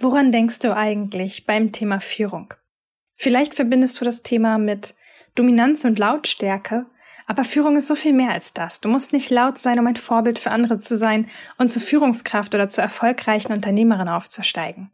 [0.00, 2.54] Woran denkst du eigentlich beim Thema Führung?
[3.16, 4.94] Vielleicht verbindest du das Thema mit
[5.34, 6.86] Dominanz und Lautstärke,
[7.26, 8.80] aber Führung ist so viel mehr als das.
[8.80, 12.54] Du musst nicht laut sein, um ein Vorbild für andere zu sein und zur Führungskraft
[12.54, 14.92] oder zur erfolgreichen Unternehmerin aufzusteigen.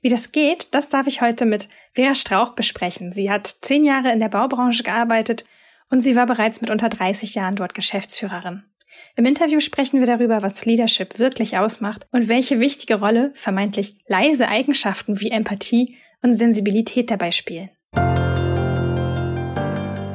[0.00, 3.10] Wie das geht, das darf ich heute mit Vera Strauch besprechen.
[3.10, 5.44] Sie hat zehn Jahre in der Baubranche gearbeitet
[5.90, 8.62] und sie war bereits mit unter 30 Jahren dort Geschäftsführerin.
[9.16, 14.48] Im Interview sprechen wir darüber, was Leadership wirklich ausmacht und welche wichtige Rolle vermeintlich leise
[14.48, 17.70] Eigenschaften wie Empathie und Sensibilität dabei spielen.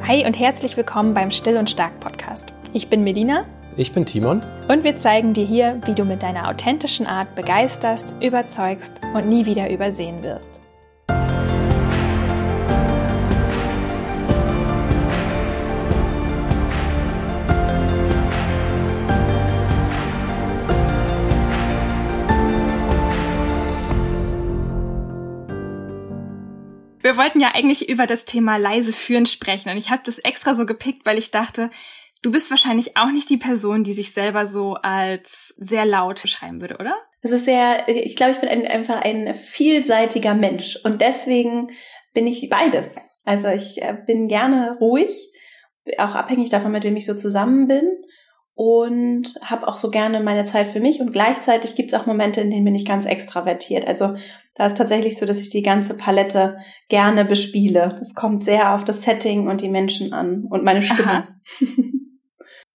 [0.06, 2.52] Hi und herzlich willkommen beim Still und Stark Podcast.
[2.72, 3.46] Ich bin Melina.
[3.76, 4.42] Ich bin Timon.
[4.68, 9.46] Und wir zeigen dir hier, wie du mit deiner authentischen Art begeisterst, überzeugst und nie
[9.46, 10.60] wieder übersehen wirst.
[27.10, 30.54] Wir wollten ja eigentlich über das Thema leise führen sprechen und ich habe das extra
[30.54, 31.68] so gepickt, weil ich dachte,
[32.22, 36.60] du bist wahrscheinlich auch nicht die Person, die sich selber so als sehr laut beschreiben
[36.60, 36.94] würde, oder?
[37.20, 41.72] Das ist sehr, ich glaube, ich bin ein, einfach ein vielseitiger Mensch und deswegen
[42.14, 42.94] bin ich beides.
[43.24, 45.32] Also ich äh, bin gerne ruhig,
[45.98, 47.90] auch abhängig davon, mit wem ich so zusammen bin
[48.54, 52.40] und habe auch so gerne meine Zeit für mich und gleichzeitig gibt es auch Momente,
[52.40, 53.84] in denen bin ich ganz extravertiert.
[53.84, 54.14] Also
[54.54, 57.98] da ist tatsächlich so, dass ich die ganze Palette gerne bespiele.
[58.02, 61.28] Es kommt sehr auf das Setting und die Menschen an und meine Stimme.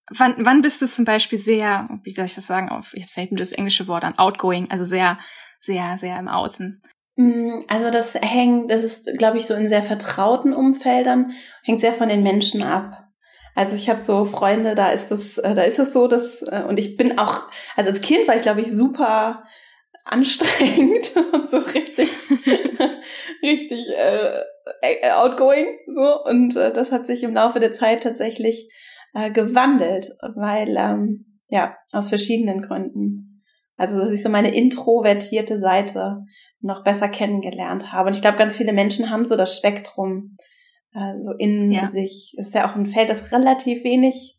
[0.10, 3.32] wann, wann bist du zum Beispiel sehr, wie soll ich das sagen, auf, jetzt fällt
[3.32, 5.20] mir das englische Wort an, outgoing, also sehr,
[5.60, 6.82] sehr, sehr im Außen?
[7.18, 11.32] Mm, also das hängt, das ist, glaube ich, so in sehr vertrauten Umfeldern,
[11.64, 13.06] hängt sehr von den Menschen ab.
[13.54, 16.64] Also ich habe so Freunde, da ist es, äh, da ist es so, dass äh,
[16.68, 17.44] und ich bin auch,
[17.78, 19.46] also als Kind war ich glaube ich super
[20.06, 22.10] anstrengend und so richtig,
[23.44, 24.40] richtig äh,
[24.82, 28.70] äh, outgoing so und äh, das hat sich im Laufe der Zeit tatsächlich
[29.14, 33.44] äh, gewandelt, weil ähm, ja aus verschiedenen Gründen.
[33.78, 36.24] Also dass ich so meine introvertierte Seite
[36.62, 40.38] noch besser kennengelernt habe und ich glaube ganz viele Menschen haben so das Spektrum
[40.94, 41.88] äh, so in ja.
[41.88, 42.34] sich.
[42.38, 44.35] Ist ja auch ein Feld, das relativ wenig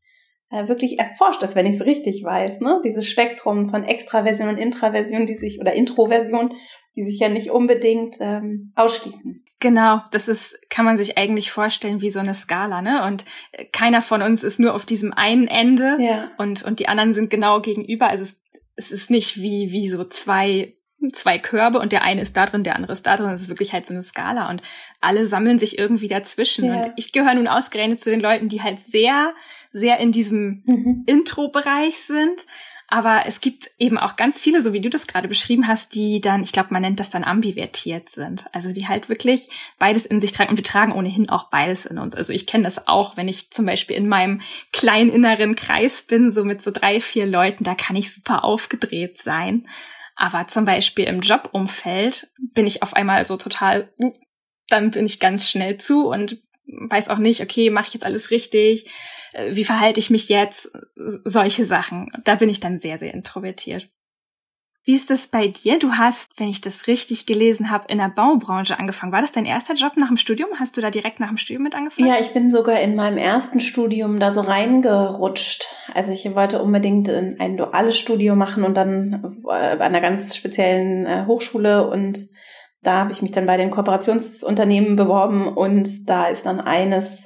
[0.51, 2.61] wirklich erforscht ist, wenn ich es richtig weiß.
[2.61, 2.81] Ne?
[2.85, 6.55] Dieses Spektrum von Extraversion und Intraversion, die sich oder Introversion,
[6.95, 9.45] die sich ja nicht unbedingt ähm, ausschließen.
[9.59, 13.05] Genau, das ist, kann man sich eigentlich vorstellen wie so eine Skala, ne?
[13.05, 16.31] Und äh, keiner von uns ist nur auf diesem einen Ende ja.
[16.37, 18.09] und, und die anderen sind genau gegenüber.
[18.09, 18.45] Also es,
[18.77, 20.75] es ist nicht wie, wie so zwei
[21.13, 23.29] zwei Körbe und der eine ist da drin, der andere ist da drin.
[23.29, 24.63] Das ist wirklich halt so eine Skala und
[25.01, 26.67] alle sammeln sich irgendwie dazwischen.
[26.67, 26.77] Ja.
[26.77, 29.35] Und ich gehöre nun ausgerechnet zu den Leuten, die halt sehr,
[29.71, 31.03] sehr in diesem mhm.
[31.07, 32.47] Intro-Bereich sind.
[32.89, 36.21] Aber es gibt eben auch ganz viele, so wie du das gerade beschrieben hast, die
[36.21, 38.47] dann, ich glaube, man nennt das dann ambivertiert sind.
[38.53, 40.51] Also die halt wirklich beides in sich tragen.
[40.51, 42.15] Und wir tragen ohnehin auch beides in uns.
[42.15, 44.41] Also ich kenne das auch, wenn ich zum Beispiel in meinem
[44.73, 49.21] kleinen inneren Kreis bin, so mit so drei, vier Leuten, da kann ich super aufgedreht
[49.21, 49.67] sein.
[50.15, 53.93] Aber zum Beispiel im Jobumfeld bin ich auf einmal so total,
[54.69, 58.31] dann bin ich ganz schnell zu und weiß auch nicht, okay, mache ich jetzt alles
[58.31, 58.91] richtig?
[59.33, 60.71] Äh, wie verhalte ich mich jetzt?
[60.95, 62.11] Solche Sachen.
[62.25, 63.89] Da bin ich dann sehr, sehr introvertiert.
[64.87, 65.81] Wie ist das bei dir?
[65.81, 69.11] Du hast, wenn ich das richtig gelesen habe, in der Baubranche angefangen.
[69.11, 70.49] War das dein erster Job nach dem Studium?
[70.61, 72.07] Hast du da direkt nach dem Studium mit angefangen?
[72.07, 75.75] Ja, ich bin sogar in meinem ersten Studium da so reingerutscht.
[75.93, 81.05] Also ich wollte unbedingt ein duales Studium machen und dann äh, bei einer ganz speziellen
[81.05, 82.29] äh, Hochschule und
[82.83, 87.25] da habe ich mich dann bei den Kooperationsunternehmen beworben und da ist dann eines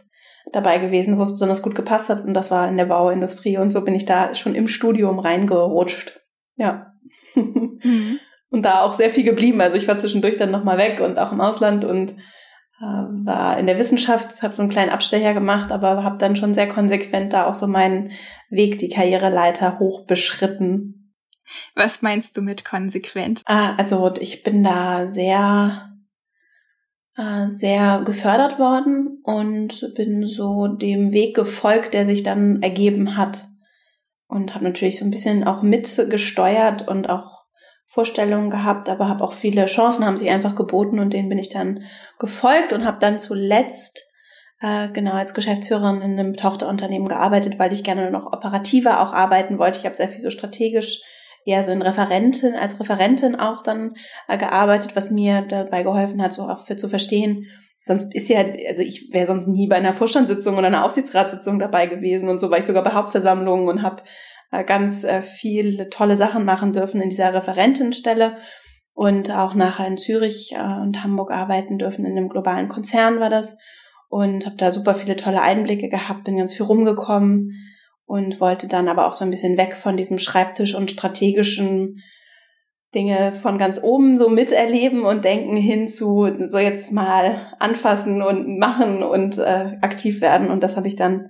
[0.53, 3.71] dabei gewesen, wo es besonders gut gepasst hat und das war in der Bauindustrie und
[3.71, 6.21] so bin ich da schon im Studium reingerutscht.
[6.57, 6.93] Ja.
[7.83, 8.19] Mhm.
[8.51, 9.61] Und da auch sehr viel geblieben.
[9.63, 12.85] Also ich war zwischendurch dann nochmal weg und auch im Ausland und äh,
[13.25, 16.69] war in der Wissenschaft, habe so einen kleinen Abstecher gemacht, aber habe dann schon sehr
[16.69, 18.11] konsequent da auch so meinen
[18.51, 21.15] Weg, die Karriereleiter hoch beschritten.
[21.75, 23.43] Was meinst du mit konsequent?
[23.47, 25.90] Ah, also ich bin da sehr,
[27.17, 33.45] äh, sehr gefördert worden und bin so dem Weg gefolgt, der sich dann ergeben hat
[34.29, 37.41] und habe natürlich so ein bisschen auch mitgesteuert und auch
[37.89, 41.49] Vorstellungen gehabt, aber habe auch viele Chancen haben sich einfach geboten und denen bin ich
[41.49, 41.83] dann
[42.21, 44.09] gefolgt und habe dann zuletzt
[44.61, 49.59] äh, genau als Geschäftsführerin in einem Tochterunternehmen gearbeitet, weil ich gerne noch operativer auch arbeiten
[49.59, 49.81] wollte.
[49.81, 51.03] Ich habe sehr viel so strategisch
[51.45, 53.95] eher so in Referentin, als Referentin auch dann
[54.29, 57.47] äh, gearbeitet, was mir dabei geholfen hat, so auch für zu verstehen,
[57.85, 61.87] Sonst ist ja, also ich wäre sonst nie bei einer Vorstandssitzung oder einer Aufsichtsratssitzung dabei
[61.87, 64.03] gewesen und so war ich sogar bei Hauptversammlungen und habe
[64.51, 68.37] äh, ganz äh, viele tolle Sachen machen dürfen in dieser Referentenstelle
[68.93, 72.05] und auch nachher in Zürich äh, und Hamburg arbeiten dürfen.
[72.05, 73.57] In einem globalen Konzern war das
[74.09, 77.53] und habe da super viele tolle Einblicke gehabt, bin ganz viel rumgekommen
[78.11, 82.03] und wollte dann aber auch so ein bisschen weg von diesem Schreibtisch und strategischen
[82.93, 88.59] Dinge von ganz oben so miterleben und denken hin zu so jetzt mal anfassen und
[88.59, 90.51] machen und äh, aktiv werden.
[90.51, 91.29] Und das habe ich dann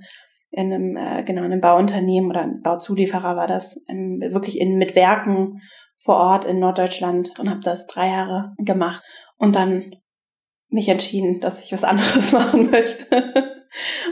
[0.53, 4.95] in einem, äh, genau, in einem Bauunternehmen oder Bauzulieferer war das, in, wirklich in, mit
[4.95, 5.61] Werken
[5.99, 9.05] vor Ort in Norddeutschland und habe das drei Jahre gemacht
[9.37, 9.97] und dann
[10.71, 13.50] mich entschieden, dass ich was anderes machen möchte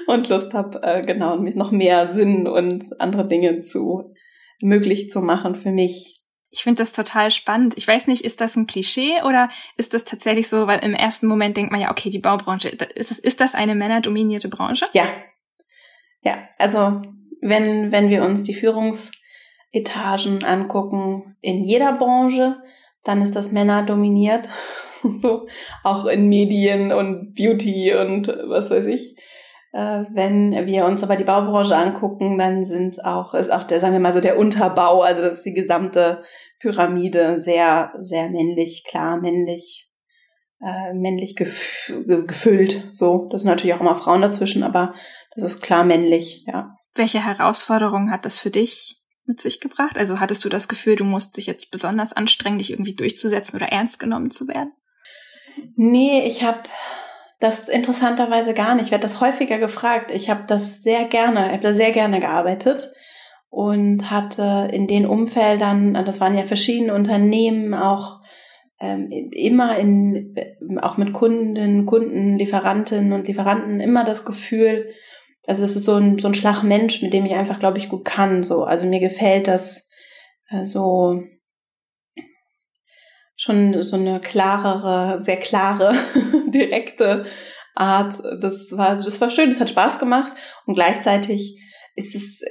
[0.07, 4.15] und Lust habe, äh, genau, mich noch mehr Sinn und andere Dinge zu
[4.61, 6.15] möglich zu machen für mich.
[6.51, 7.77] Ich finde das total spannend.
[7.77, 11.27] Ich weiß nicht, ist das ein Klischee oder ist das tatsächlich so, weil im ersten
[11.27, 14.87] Moment denkt man ja, okay, die Baubranche, ist das, ist das eine männerdominierte Branche?
[14.93, 15.07] Ja.
[16.23, 17.03] Ja, also
[17.41, 22.57] wenn, wenn wir uns die Führungsetagen angucken in jeder Branche,
[23.05, 24.51] dann ist das Männer dominiert.
[25.19, 25.47] so,
[25.85, 29.17] auch in Medien und Beauty und was weiß ich.
[29.73, 33.93] Äh, wenn wir uns aber die Baubranche angucken, dann sind auch, ist auch der, sagen
[33.93, 36.23] wir mal so der Unterbau, also das ist die gesamte
[36.61, 39.91] Pyramide sehr, sehr männlich, klar männlich,
[40.61, 42.89] äh, männlich gef gefüllt.
[42.93, 44.95] So, das sind natürlich auch immer Frauen dazwischen, aber
[45.35, 46.75] das ist klar männlich, ja.
[46.95, 49.99] Welche Herausforderungen hat das für dich mit sich gebracht?
[49.99, 53.69] Also hattest du das Gefühl, du musst dich jetzt besonders anstrengen, dich irgendwie durchzusetzen oder
[53.69, 54.73] ernst genommen zu werden?
[55.77, 56.63] Nee, ich habe
[57.41, 58.87] das interessanterweise gar nicht.
[58.87, 60.11] Ich werde das häufiger gefragt.
[60.11, 62.93] Ich habe das sehr gerne, ich habe da sehr gerne gearbeitet
[63.51, 68.21] und hatte in den Umfeldern, das waren ja verschiedene Unternehmen, auch
[68.81, 70.35] ähm, immer in,
[70.81, 74.91] auch mit Kunden, Kunden, Lieferantinnen und Lieferanten immer das Gefühl,
[75.47, 78.05] also es ist so ein, so ein Schlagmensch, mit dem ich einfach, glaube ich, gut
[78.05, 78.43] kann.
[78.43, 79.89] So, also mir gefällt das
[80.51, 81.23] äh, so
[83.39, 85.95] schon so eine klarere, sehr klare,
[86.49, 87.25] direkte
[87.75, 88.21] Art.
[88.41, 90.33] Das war, das war schön, das hat Spaß gemacht
[90.67, 91.59] und gleichzeitig
[91.95, 92.45] ist es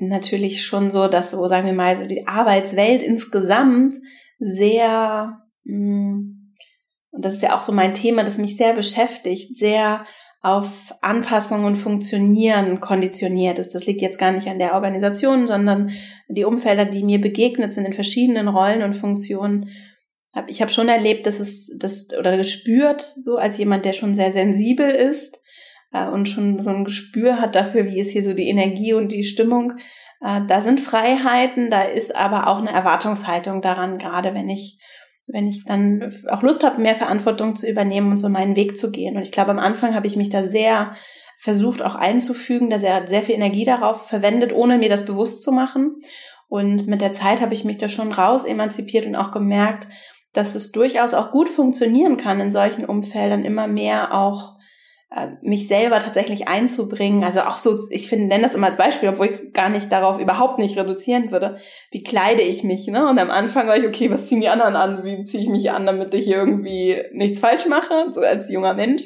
[0.00, 3.94] natürlich schon so, dass so, sagen wir mal, so die Arbeitswelt insgesamt
[4.38, 6.52] sehr, mm,
[7.12, 10.04] und das ist ja auch so mein Thema, das mich sehr beschäftigt, sehr
[10.42, 13.74] auf Anpassung und Funktionieren konditioniert ist.
[13.74, 15.90] Das liegt jetzt gar nicht an der Organisation, sondern
[16.28, 19.70] die Umfelder, die mir begegnet sind in verschiedenen Rollen und Funktionen,
[20.46, 24.32] ich habe schon erlebt, dass es das oder gespürt, so als jemand, der schon sehr
[24.32, 25.42] sensibel ist
[25.92, 29.10] äh, und schon so ein Gespür hat dafür, wie ist hier so die Energie und
[29.12, 29.74] die Stimmung.
[30.24, 34.78] Äh, da sind Freiheiten, da ist aber auch eine Erwartungshaltung daran, gerade wenn ich
[35.32, 38.90] wenn ich dann auch Lust habe, mehr Verantwortung zu übernehmen und so meinen Weg zu
[38.90, 39.16] gehen.
[39.16, 40.96] Und ich glaube, am Anfang habe ich mich da sehr
[41.38, 45.52] versucht auch einzufügen, dass er sehr viel Energie darauf verwendet, ohne mir das bewusst zu
[45.52, 46.00] machen.
[46.48, 49.86] Und mit der Zeit habe ich mich da schon raus emanzipiert und auch gemerkt,
[50.32, 54.60] dass es durchaus auch gut funktionieren kann, in solchen Umfeldern immer mehr auch
[55.14, 57.24] äh, mich selber tatsächlich einzubringen.
[57.24, 59.90] Also auch so, ich finde, nenne das immer als Beispiel, obwohl ich es gar nicht
[59.90, 61.58] darauf überhaupt nicht reduzieren würde.
[61.90, 62.86] Wie kleide ich mich?
[62.86, 63.08] Ne?
[63.08, 65.02] Und am Anfang war ich, okay, was ziehen die anderen an?
[65.02, 69.02] Wie ziehe ich mich an, damit ich irgendwie nichts falsch mache, so als junger Mensch.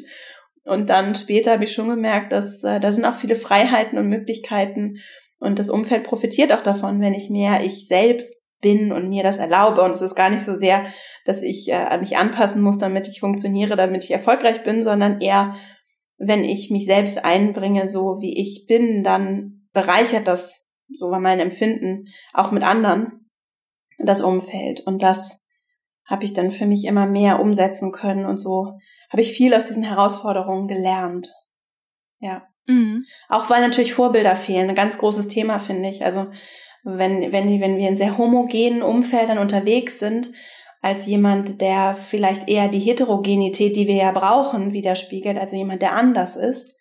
[0.65, 4.09] Und dann später habe ich schon gemerkt, dass äh, da sind auch viele Freiheiten und
[4.09, 4.99] Möglichkeiten.
[5.39, 9.39] Und das Umfeld profitiert auch davon, wenn ich mehr ich selbst bin und mir das
[9.39, 9.83] erlaube.
[9.83, 10.87] Und es ist gar nicht so sehr
[11.25, 15.57] dass ich äh, mich anpassen muss, damit ich funktioniere, damit ich erfolgreich bin, sondern eher,
[16.19, 21.41] wenn ich mich selbst einbringe, so wie ich bin, dann bereichert das, so war mein
[21.41, 23.31] Empfinden, auch mit anderen,
[23.99, 24.81] das Umfeld.
[24.81, 25.47] Und das
[26.07, 28.79] habe ich dann für mich immer mehr umsetzen können und so
[29.11, 31.33] habe ich viel aus diesen Herausforderungen gelernt.
[32.19, 32.43] Ja.
[32.67, 33.05] Mhm.
[33.29, 36.05] Auch weil natürlich Vorbilder fehlen, ein ganz großes Thema finde ich.
[36.05, 36.27] Also
[36.83, 40.33] wenn, wenn, wenn wir in sehr homogenen Umfeldern unterwegs sind,
[40.85, 45.95] als jemand, der vielleicht eher die Heterogenität, die wir ja brauchen, widerspiegelt, also jemand, der
[45.95, 46.77] anders ist,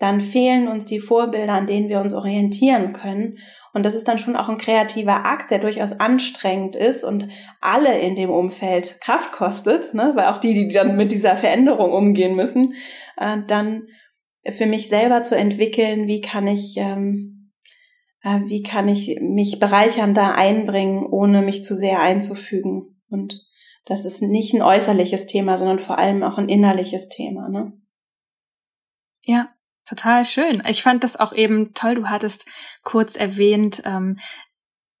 [0.00, 3.38] dann fehlen uns die Vorbilder, an denen wir uns orientieren können.
[3.72, 7.28] Und das ist dann schon auch ein kreativer Akt, der durchaus anstrengend ist und
[7.60, 10.10] alle in dem Umfeld Kraft kostet, ne?
[10.16, 12.74] weil auch die, die dann mit dieser Veränderung umgehen müssen,
[13.16, 13.86] äh, dann
[14.50, 17.52] für mich selber zu entwickeln, wie kann ich, ähm,
[18.24, 22.95] äh, wie kann ich mich bereichern da einbringen, ohne mich zu sehr einzufügen.
[23.08, 23.46] Und
[23.84, 27.48] das ist nicht ein äußerliches Thema, sondern vor allem auch ein innerliches Thema.
[27.48, 27.72] Ne?
[29.22, 29.50] Ja,
[29.88, 30.62] total schön.
[30.68, 31.94] Ich fand das auch eben toll.
[31.94, 32.46] Du hattest
[32.82, 34.18] kurz erwähnt, ähm,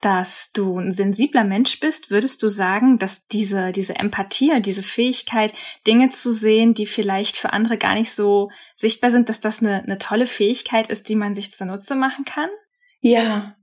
[0.00, 2.10] dass du ein sensibler Mensch bist.
[2.10, 5.52] Würdest du sagen, dass diese, diese Empathie, diese Fähigkeit,
[5.86, 9.82] Dinge zu sehen, die vielleicht für andere gar nicht so sichtbar sind, dass das eine,
[9.82, 12.50] eine tolle Fähigkeit ist, die man sich zunutze machen kann?
[13.00, 13.56] Ja,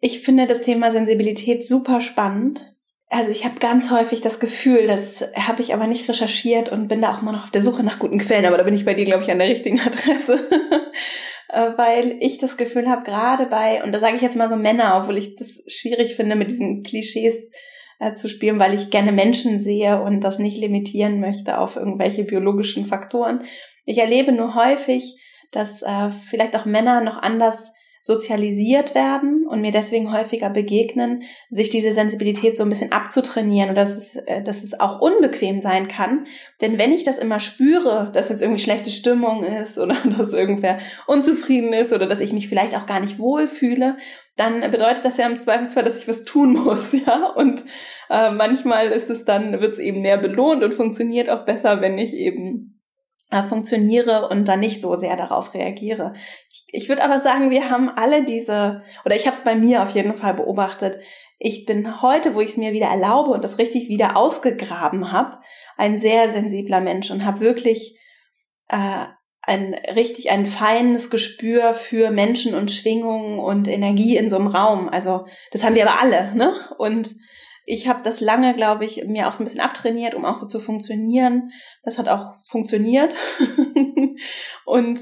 [0.00, 2.75] ich finde das Thema Sensibilität super spannend
[3.08, 7.00] also ich habe ganz häufig das Gefühl, das habe ich aber nicht recherchiert und bin
[7.00, 8.94] da auch immer noch auf der Suche nach guten Quellen, aber da bin ich bei
[8.94, 10.48] dir, glaube ich, an der richtigen Adresse.
[11.48, 14.56] Äh, weil ich das Gefühl habe, gerade bei, und da sage ich jetzt mal so
[14.56, 17.36] Männer, obwohl ich das schwierig finde, mit diesen Klischees
[18.00, 22.24] äh, zu spielen, weil ich gerne Menschen sehe und das nicht limitieren möchte auf irgendwelche
[22.24, 23.44] biologischen Faktoren.
[23.84, 25.16] Ich erlebe nur häufig,
[25.52, 27.75] dass äh, vielleicht auch Männer noch anders
[28.06, 33.74] sozialisiert werden und mir deswegen häufiger begegnen, sich diese Sensibilität so ein bisschen abzutrainieren und
[33.74, 36.28] dass es, äh, dass es auch unbequem sein kann.
[36.60, 40.78] Denn wenn ich das immer spüre, dass jetzt irgendwie schlechte Stimmung ist oder dass irgendwer
[41.08, 43.96] unzufrieden ist oder dass ich mich vielleicht auch gar nicht wohlfühle,
[44.36, 47.32] dann bedeutet das ja im Zweifelsfall, dass ich was tun muss, ja.
[47.34, 47.64] Und
[48.08, 51.98] äh, manchmal ist es dann, wird es eben mehr belohnt und funktioniert auch besser, wenn
[51.98, 52.75] ich eben
[53.30, 56.14] äh, funktioniere und dann nicht so sehr darauf reagiere.
[56.48, 59.82] Ich, ich würde aber sagen, wir haben alle diese, oder ich habe es bei mir
[59.82, 60.98] auf jeden Fall beobachtet,
[61.38, 65.38] ich bin heute, wo ich es mir wieder erlaube und das richtig wieder ausgegraben habe,
[65.76, 67.98] ein sehr sensibler Mensch und habe wirklich
[68.68, 69.06] äh,
[69.42, 74.88] ein richtig ein feines Gespür für Menschen und Schwingungen und Energie in so einem Raum.
[74.88, 76.54] Also das haben wir aber alle, ne?
[76.78, 77.14] Und
[77.66, 80.46] ich habe das lange, glaube ich, mir auch so ein bisschen abtrainiert, um auch so
[80.46, 81.50] zu funktionieren.
[81.82, 83.16] Das hat auch funktioniert.
[84.64, 85.00] und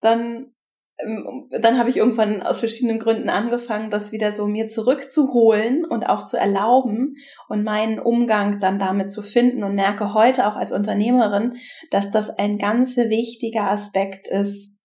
[0.00, 0.52] dann,
[0.98, 6.02] ähm, dann habe ich irgendwann aus verschiedenen Gründen angefangen, das wieder so mir zurückzuholen und
[6.04, 7.14] auch zu erlauben
[7.48, 11.54] und meinen Umgang dann damit zu finden und merke heute auch als Unternehmerin,
[11.92, 14.76] dass das ein ganz wichtiger Aspekt ist,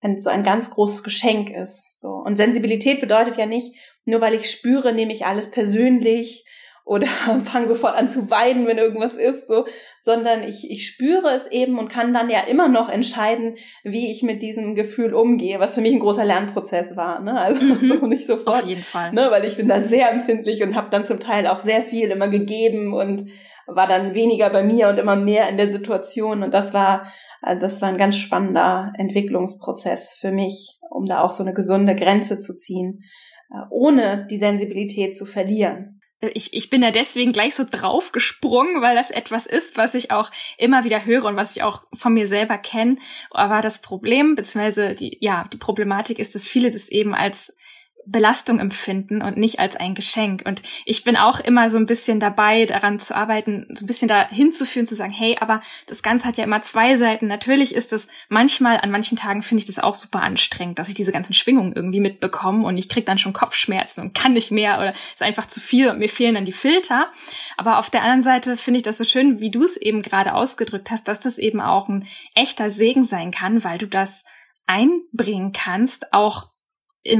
[0.00, 1.84] ein, so ein ganz großes Geschenk ist.
[1.98, 2.08] So.
[2.08, 6.44] Und Sensibilität bedeutet ja nicht, nur weil ich spüre, nehme ich alles persönlich
[6.84, 7.06] oder
[7.44, 9.66] fange sofort an zu weinen, wenn irgendwas ist, so,
[10.02, 14.22] sondern ich, ich spüre es eben und kann dann ja immer noch entscheiden, wie ich
[14.22, 17.40] mit diesem Gefühl umgehe, was für mich ein großer Lernprozess war, ne?
[17.40, 17.88] Also mhm.
[17.88, 19.12] so nicht sofort, Auf jeden Fall.
[19.12, 19.28] ne?
[19.30, 22.28] Weil ich bin da sehr empfindlich und habe dann zum Teil auch sehr viel immer
[22.28, 23.22] gegeben und
[23.66, 27.10] war dann weniger bei mir und immer mehr in der Situation und das war
[27.42, 31.96] äh, das war ein ganz spannender Entwicklungsprozess für mich, um da auch so eine gesunde
[31.96, 33.04] Grenze zu ziehen,
[33.50, 35.93] äh, ohne die Sensibilität zu verlieren
[36.34, 40.30] ich, ich bin da deswegen gleich so draufgesprungen, weil das etwas ist, was ich auch
[40.58, 42.96] immer wieder höre und was ich auch von mir selber kenne.
[43.30, 47.56] Aber das Problem, beziehungsweise die, ja, die Problematik ist, dass viele das eben als
[48.06, 50.42] Belastung empfinden und nicht als ein Geschenk.
[50.44, 54.08] Und ich bin auch immer so ein bisschen dabei, daran zu arbeiten, so ein bisschen
[54.08, 57.26] da hinzuführen, zu sagen, hey, aber das Ganze hat ja immer zwei Seiten.
[57.26, 60.94] Natürlich ist es manchmal, an manchen Tagen finde ich das auch super anstrengend, dass ich
[60.94, 64.78] diese ganzen Schwingungen irgendwie mitbekomme und ich krieg dann schon Kopfschmerzen und kann nicht mehr
[64.78, 67.10] oder ist einfach zu viel und mir fehlen dann die Filter.
[67.56, 70.34] Aber auf der anderen Seite finde ich das so schön, wie du es eben gerade
[70.34, 74.24] ausgedrückt hast, dass das eben auch ein echter Segen sein kann, weil du das
[74.66, 76.53] einbringen kannst, auch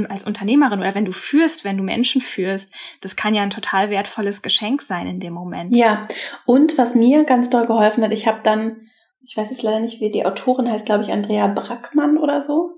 [0.09, 3.89] als Unternehmerin oder wenn du führst, wenn du Menschen führst, das kann ja ein total
[3.89, 5.75] wertvolles Geschenk sein in dem Moment.
[5.75, 6.07] Ja,
[6.45, 8.87] und was mir ganz doll geholfen hat, ich habe dann,
[9.23, 12.77] ich weiß jetzt leider nicht, wie die Autorin heißt, glaube ich, Andrea Brackmann oder so,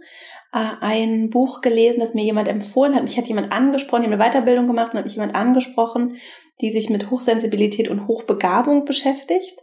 [0.54, 3.04] äh, ein Buch gelesen, das mir jemand empfohlen hat.
[3.04, 6.18] Mich hat jemand angesprochen, die eine Weiterbildung gemacht und hat mich jemand angesprochen,
[6.62, 9.58] die sich mit Hochsensibilität und Hochbegabung beschäftigt.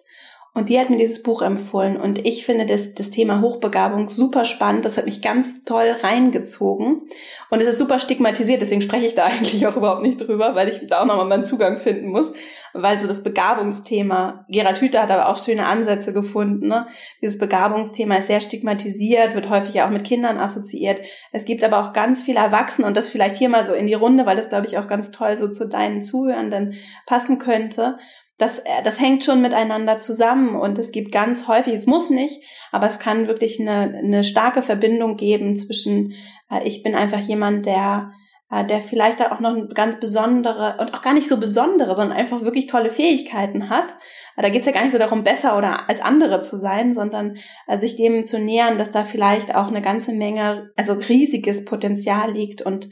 [0.57, 1.97] Und die hat mir dieses Buch empfohlen.
[1.97, 4.85] Und ich finde das, das Thema Hochbegabung super spannend.
[4.85, 7.03] Das hat mich ganz toll reingezogen.
[7.51, 8.63] Und es ist super stigmatisiert.
[8.63, 11.45] Deswegen spreche ich da eigentlich auch überhaupt nicht drüber, weil ich da auch nochmal meinen
[11.45, 12.31] Zugang finden muss.
[12.73, 16.69] Weil so das Begabungsthema, Gerald Hüther hat aber auch schöne Ansätze gefunden.
[16.69, 16.87] Ne?
[17.21, 21.01] Dieses Begabungsthema ist sehr stigmatisiert, wird häufig auch mit Kindern assoziiert.
[21.33, 23.95] Es gibt aber auch ganz viele Erwachsene und das vielleicht hier mal so in die
[23.95, 26.75] Runde, weil das glaube ich auch ganz toll so zu deinen Zuhörenden
[27.07, 27.99] passen könnte
[28.39, 32.43] das, äh, das hängt schon miteinander zusammen und es gibt ganz häufig, es muss nicht,
[32.73, 36.15] aber es kann wirklich eine, eine starke Verbindung geben zwischen,
[36.51, 38.13] äh, ich bin einfach jemand, der,
[38.51, 42.17] äh, der vielleicht auch noch eine ganz besondere und auch gar nicht so besondere, sondern
[42.17, 43.95] einfach wirklich tolle Fähigkeiten hat.
[44.37, 47.37] Da geht es ja gar nicht so darum, besser oder als andere zu sein, sondern
[47.69, 52.33] äh, sich dem zu nähern, dass da vielleicht auch eine ganze Menge, also riesiges Potenzial
[52.33, 52.91] liegt und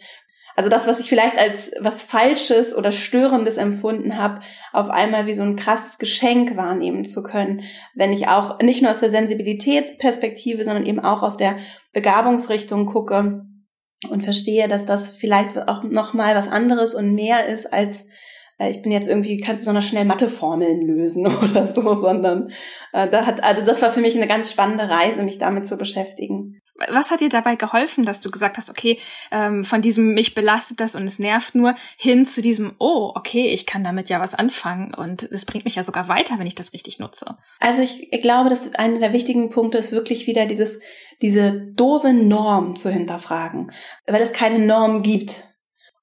[0.57, 4.41] also das, was ich vielleicht als was Falsches oder Störendes empfunden habe,
[4.73, 7.63] auf einmal wie so ein krasses Geschenk wahrnehmen zu können,
[7.95, 11.57] wenn ich auch nicht nur aus der Sensibilitätsperspektive, sondern eben auch aus der
[11.93, 13.45] Begabungsrichtung gucke
[14.11, 18.09] und verstehe, dass das vielleicht auch noch mal was anderes und mehr ist als
[18.59, 22.51] äh, ich bin jetzt irgendwie ganz besonders schnell Matheformeln lösen oder so, sondern
[22.93, 25.77] äh, da hat also das war für mich eine ganz spannende Reise, mich damit zu
[25.77, 26.52] beschäftigen.
[26.91, 28.99] Was hat dir dabei geholfen, dass du gesagt hast, okay,
[29.31, 33.49] ähm, von diesem mich belastet das und es nervt nur, hin zu diesem, oh, okay,
[33.49, 36.55] ich kann damit ja was anfangen und es bringt mich ja sogar weiter, wenn ich
[36.55, 37.37] das richtig nutze?
[37.61, 40.79] Also ich, glaube, dass einer der wichtigen Punkte ist wirklich wieder dieses,
[41.21, 43.73] diese doofe Norm zu hinterfragen,
[44.07, 45.45] weil es keine Norm gibt.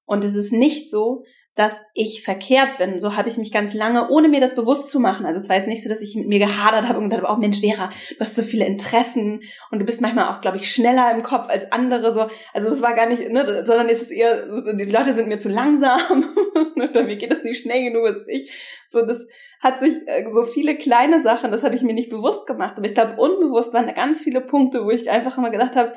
[0.06, 1.24] Und es ist nicht so,
[1.56, 3.00] dass ich verkehrt bin.
[3.00, 5.26] So habe ich mich ganz lange, ohne mir das bewusst zu machen.
[5.26, 7.36] Also es war jetzt nicht so, dass ich mit mir gehadert habe und gedacht habe,
[7.36, 10.70] oh Mensch, Vera, du hast so viele Interessen und du bist manchmal auch, glaube ich,
[10.70, 12.14] schneller im Kopf als andere.
[12.14, 15.40] So, also es war gar nicht, ne, sondern es ist eher, die Leute sind mir
[15.40, 16.24] zu langsam
[16.76, 18.50] oder mir geht es nicht schnell genug als ich.
[18.88, 19.18] So, das
[19.60, 22.74] hat sich äh, so viele kleine Sachen, das habe ich mir nicht bewusst gemacht.
[22.76, 25.94] Aber ich glaube, unbewusst waren da ganz viele Punkte, wo ich einfach immer gedacht habe,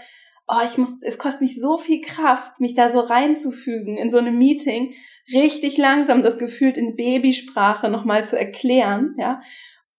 [0.48, 4.18] oh, ich muss, es kostet mich so viel Kraft, mich da so reinzufügen in so
[4.18, 4.94] einem Meeting
[5.32, 9.42] richtig langsam das gefühlt in Babysprache nochmal zu erklären, ja,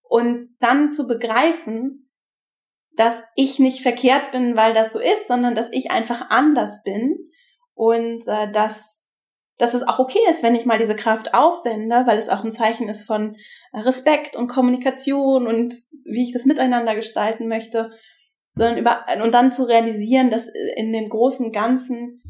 [0.03, 2.11] und dann zu begreifen,
[2.97, 7.17] dass ich nicht verkehrt bin, weil das so ist, sondern dass ich einfach anders bin
[7.75, 9.07] und äh, dass,
[9.59, 12.53] dass es auch okay ist, wenn ich mal diese Kraft aufwende, weil es auch ein
[12.53, 13.37] Zeichen ist von
[13.73, 17.91] Respekt und Kommunikation und wie ich das miteinander gestalten möchte,
[18.53, 22.23] sondern über und dann zu realisieren, dass in dem großen Ganzen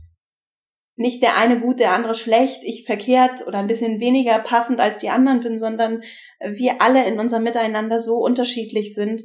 [0.96, 4.98] nicht der eine gut, der andere schlecht, ich verkehrt oder ein bisschen weniger passend als
[4.98, 6.02] die anderen bin, sondern
[6.40, 9.22] wir alle in unserem Miteinander so unterschiedlich sind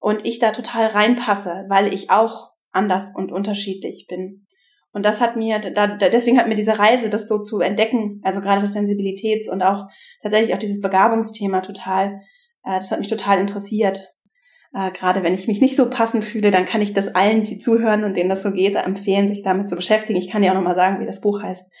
[0.00, 4.46] und ich da total reinpasse, weil ich auch anders und unterschiedlich bin.
[4.92, 8.40] Und das hat mir, da, deswegen hat mir diese Reise, das so zu entdecken, also
[8.40, 9.88] gerade das Sensibilitäts- und auch
[10.22, 12.22] tatsächlich auch dieses Begabungsthema total,
[12.64, 14.15] äh, das hat mich total interessiert.
[14.76, 17.56] Äh, gerade wenn ich mich nicht so passend fühle, dann kann ich das allen, die
[17.56, 20.18] zuhören und denen das so geht, empfehlen, sich damit zu beschäftigen.
[20.18, 21.72] Ich kann dir auch nochmal sagen, wie das Buch heißt,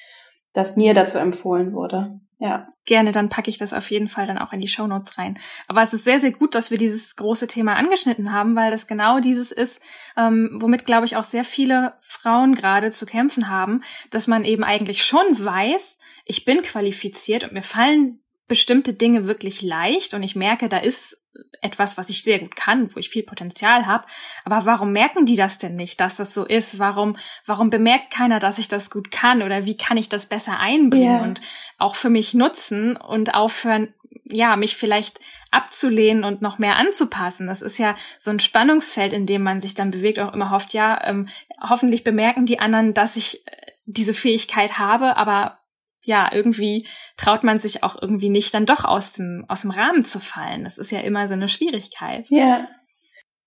[0.54, 2.18] das mir dazu empfohlen wurde.
[2.38, 2.68] Ja.
[2.86, 5.38] Gerne, dann packe ich das auf jeden Fall dann auch in die Show Notes rein.
[5.68, 8.86] Aber es ist sehr, sehr gut, dass wir dieses große Thema angeschnitten haben, weil das
[8.86, 9.82] genau dieses ist,
[10.16, 14.64] ähm, womit, glaube ich, auch sehr viele Frauen gerade zu kämpfen haben, dass man eben
[14.64, 20.36] eigentlich schon weiß, ich bin qualifiziert und mir fallen bestimmte Dinge wirklich leicht und ich
[20.36, 21.26] merke, da ist
[21.60, 24.06] etwas, was ich sehr gut kann, wo ich viel Potenzial habe.
[24.44, 26.78] Aber warum merken die das denn nicht, dass das so ist?
[26.78, 29.42] Warum, warum bemerkt keiner, dass ich das gut kann?
[29.42, 31.22] Oder wie kann ich das besser einbringen yeah.
[31.22, 31.40] und
[31.78, 33.92] auch für mich nutzen und aufhören,
[34.24, 37.46] ja, mich vielleicht abzulehnen und noch mehr anzupassen.
[37.46, 40.74] Das ist ja so ein Spannungsfeld, in dem man sich dann bewegt, auch immer hofft,
[40.74, 41.28] ja, ähm,
[41.60, 43.50] hoffentlich bemerken die anderen, dass ich äh,
[43.84, 45.58] diese Fähigkeit habe, aber
[46.06, 50.04] ja, irgendwie traut man sich auch irgendwie nicht, dann doch aus dem, aus dem Rahmen
[50.04, 50.64] zu fallen.
[50.64, 52.26] Das ist ja immer so eine Schwierigkeit.
[52.30, 52.68] Ja.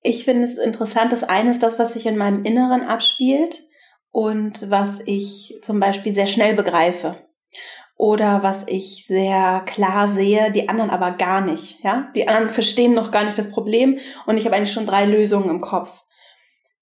[0.01, 3.59] Ich finde es interessant, das eine ist das, was sich in meinem Inneren abspielt
[4.11, 7.17] und was ich zum Beispiel sehr schnell begreife.
[7.97, 12.09] Oder was ich sehr klar sehe, die anderen aber gar nicht, ja?
[12.15, 15.49] Die anderen verstehen noch gar nicht das Problem und ich habe eigentlich schon drei Lösungen
[15.49, 15.91] im Kopf.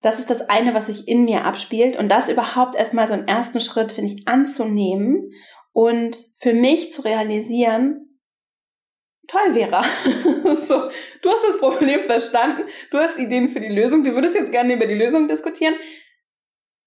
[0.02, 3.28] Das ist das eine, was sich in mir abspielt und das überhaupt erstmal so einen
[3.28, 5.32] ersten Schritt, finde ich, anzunehmen
[5.78, 8.20] und für mich zu realisieren,
[9.28, 9.84] toll, Vera.
[10.62, 10.90] so,
[11.22, 14.74] du hast das Problem verstanden, du hast Ideen für die Lösung, du würdest jetzt gerne
[14.74, 15.76] über die Lösung diskutieren.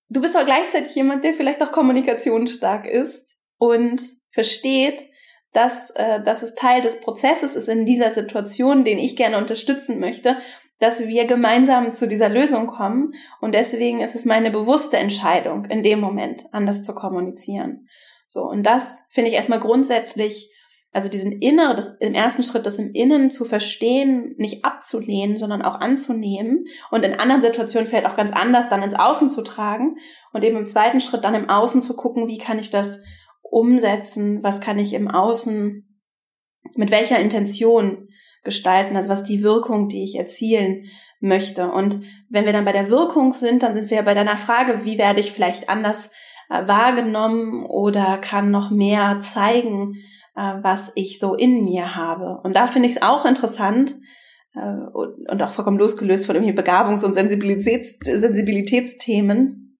[0.09, 5.09] Du bist aber gleichzeitig jemand, der vielleicht auch kommunikationsstark ist und versteht,
[5.53, 10.01] dass, äh, dass es Teil des Prozesses ist in dieser Situation, den ich gerne unterstützen
[10.01, 10.37] möchte,
[10.81, 13.15] dass wir gemeinsam zu dieser Lösung kommen.
[13.41, 17.87] Und deswegen ist es meine bewusste Entscheidung, in dem Moment anders zu kommunizieren.
[18.33, 20.53] So, und das finde ich erstmal grundsätzlich,
[20.93, 25.63] also diesen Inner, das im ersten Schritt, das im Innen zu verstehen, nicht abzulehnen, sondern
[25.63, 29.97] auch anzunehmen und in anderen Situationen vielleicht auch ganz anders dann ins Außen zu tragen
[30.33, 33.03] und eben im zweiten Schritt dann im Außen zu gucken, wie kann ich das
[33.43, 36.01] umsetzen, was kann ich im Außen,
[36.77, 38.11] mit welcher Intention
[38.45, 40.85] gestalten, also was die Wirkung, die ich erzielen
[41.19, 41.73] möchte.
[41.73, 44.99] Und wenn wir dann bei der Wirkung sind, dann sind wir bei deiner Frage, wie
[44.99, 46.13] werde ich vielleicht anders
[46.51, 49.95] wahrgenommen oder kann noch mehr zeigen,
[50.35, 52.41] äh, was ich so in mir habe.
[52.43, 53.95] Und da finde ich es auch interessant
[54.55, 54.61] äh,
[54.93, 59.79] und auch vollkommen losgelöst von irgendwie Begabungs- und Sensibilitäts Sensibilitätsthemen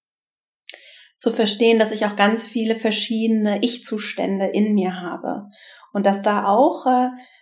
[1.17, 5.49] zu verstehen, dass ich auch ganz viele verschiedene Ich-Zustände in mir habe
[5.93, 6.87] und dass da auch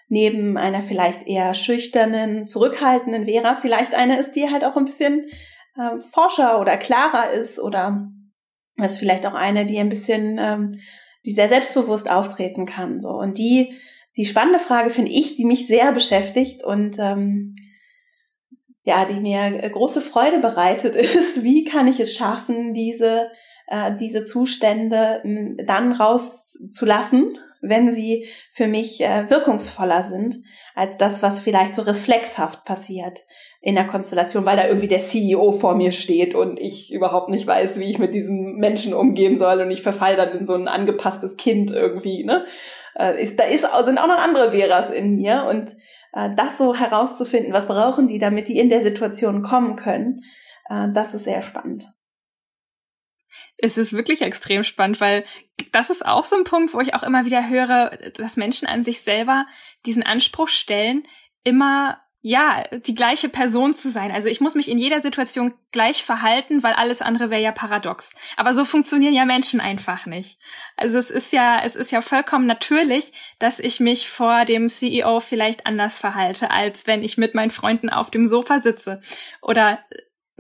[0.09, 5.27] neben einer vielleicht eher schüchternen, zurückhaltenden Vera vielleicht eine ist, die halt auch ein bisschen
[6.11, 8.11] forscher oder klarer ist oder
[8.81, 10.79] das ist vielleicht auch eine, die ein bisschen, ähm,
[11.25, 12.99] die sehr selbstbewusst auftreten kann.
[12.99, 13.73] So und die,
[14.17, 17.55] die spannende Frage finde ich, die mich sehr beschäftigt und ähm,
[18.83, 23.29] ja, die mir große Freude bereitet, ist, wie kann ich es schaffen, diese
[23.69, 30.37] äh, diese Zustände hm, dann rauszulassen, wenn sie für mich äh, wirkungsvoller sind
[30.75, 33.19] als das, was vielleicht so reflexhaft passiert
[33.62, 37.45] in der Konstellation, weil da irgendwie der CEO vor mir steht und ich überhaupt nicht
[37.45, 40.69] weiß, wie ich mit diesen Menschen umgehen soll und ich verfall dann in so ein
[40.69, 42.45] angepasstes Kind irgendwie, ne?
[42.95, 45.76] Äh, ist, da ist, sind auch noch andere Veras in mir und
[46.13, 50.24] äh, das so herauszufinden, was brauchen die, damit die in der Situation kommen können,
[50.69, 51.91] äh, das ist sehr spannend.
[53.58, 55.26] Es ist wirklich extrem spannend, weil
[55.74, 58.84] das ist auch so ein Punkt, wo ich auch immer wieder höre, dass Menschen an
[58.84, 59.45] sich selber
[59.86, 61.04] diesen Anspruch stellen,
[61.43, 64.12] immer ja, die gleiche Person zu sein.
[64.12, 68.13] Also ich muss mich in jeder Situation gleich verhalten, weil alles andere wäre ja paradox.
[68.36, 70.38] Aber so funktionieren ja Menschen einfach nicht.
[70.75, 75.21] Also es ist ja, es ist ja vollkommen natürlich, dass ich mich vor dem CEO
[75.21, 78.99] vielleicht anders verhalte, als wenn ich mit meinen Freunden auf dem Sofa sitze.
[79.41, 79.79] Oder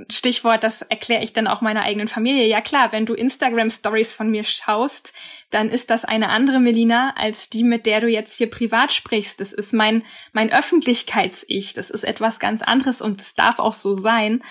[0.09, 2.45] Stichwort, das erkläre ich dann auch meiner eigenen Familie.
[2.45, 5.13] Ja klar, wenn du Instagram Stories von mir schaust,
[5.49, 9.39] dann ist das eine andere Melina als die, mit der du jetzt hier privat sprichst.
[9.39, 11.73] Das ist mein, mein Öffentlichkeits-Ich.
[11.73, 14.41] Das ist etwas ganz anderes und es darf auch so sein.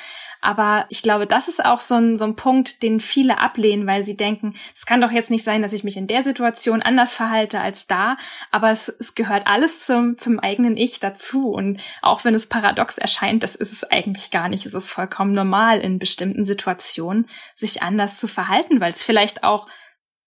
[0.41, 4.05] Aber ich glaube, das ist auch so ein, so ein Punkt, den viele ablehnen, weil
[4.05, 7.15] sie denken, es kann doch jetzt nicht sein, dass ich mich in der Situation anders
[7.15, 8.17] verhalte als da.
[8.53, 11.51] Aber es, es gehört alles zum, zum eigenen Ich dazu.
[11.51, 14.65] Und auch wenn es paradox erscheint, das ist es eigentlich gar nicht.
[14.65, 19.67] Es ist vollkommen normal, in bestimmten Situationen sich anders zu verhalten, weil es vielleicht auch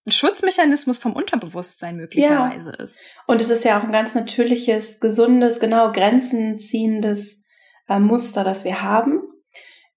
[0.05, 2.83] ein Schutzmechanismus vom Unterbewusstsein möglicherweise ja.
[2.83, 2.99] ist.
[3.27, 7.45] Und es ist ja auch ein ganz natürliches, gesundes, genau Grenzen ziehendes
[7.87, 9.21] äh, Muster, das wir haben.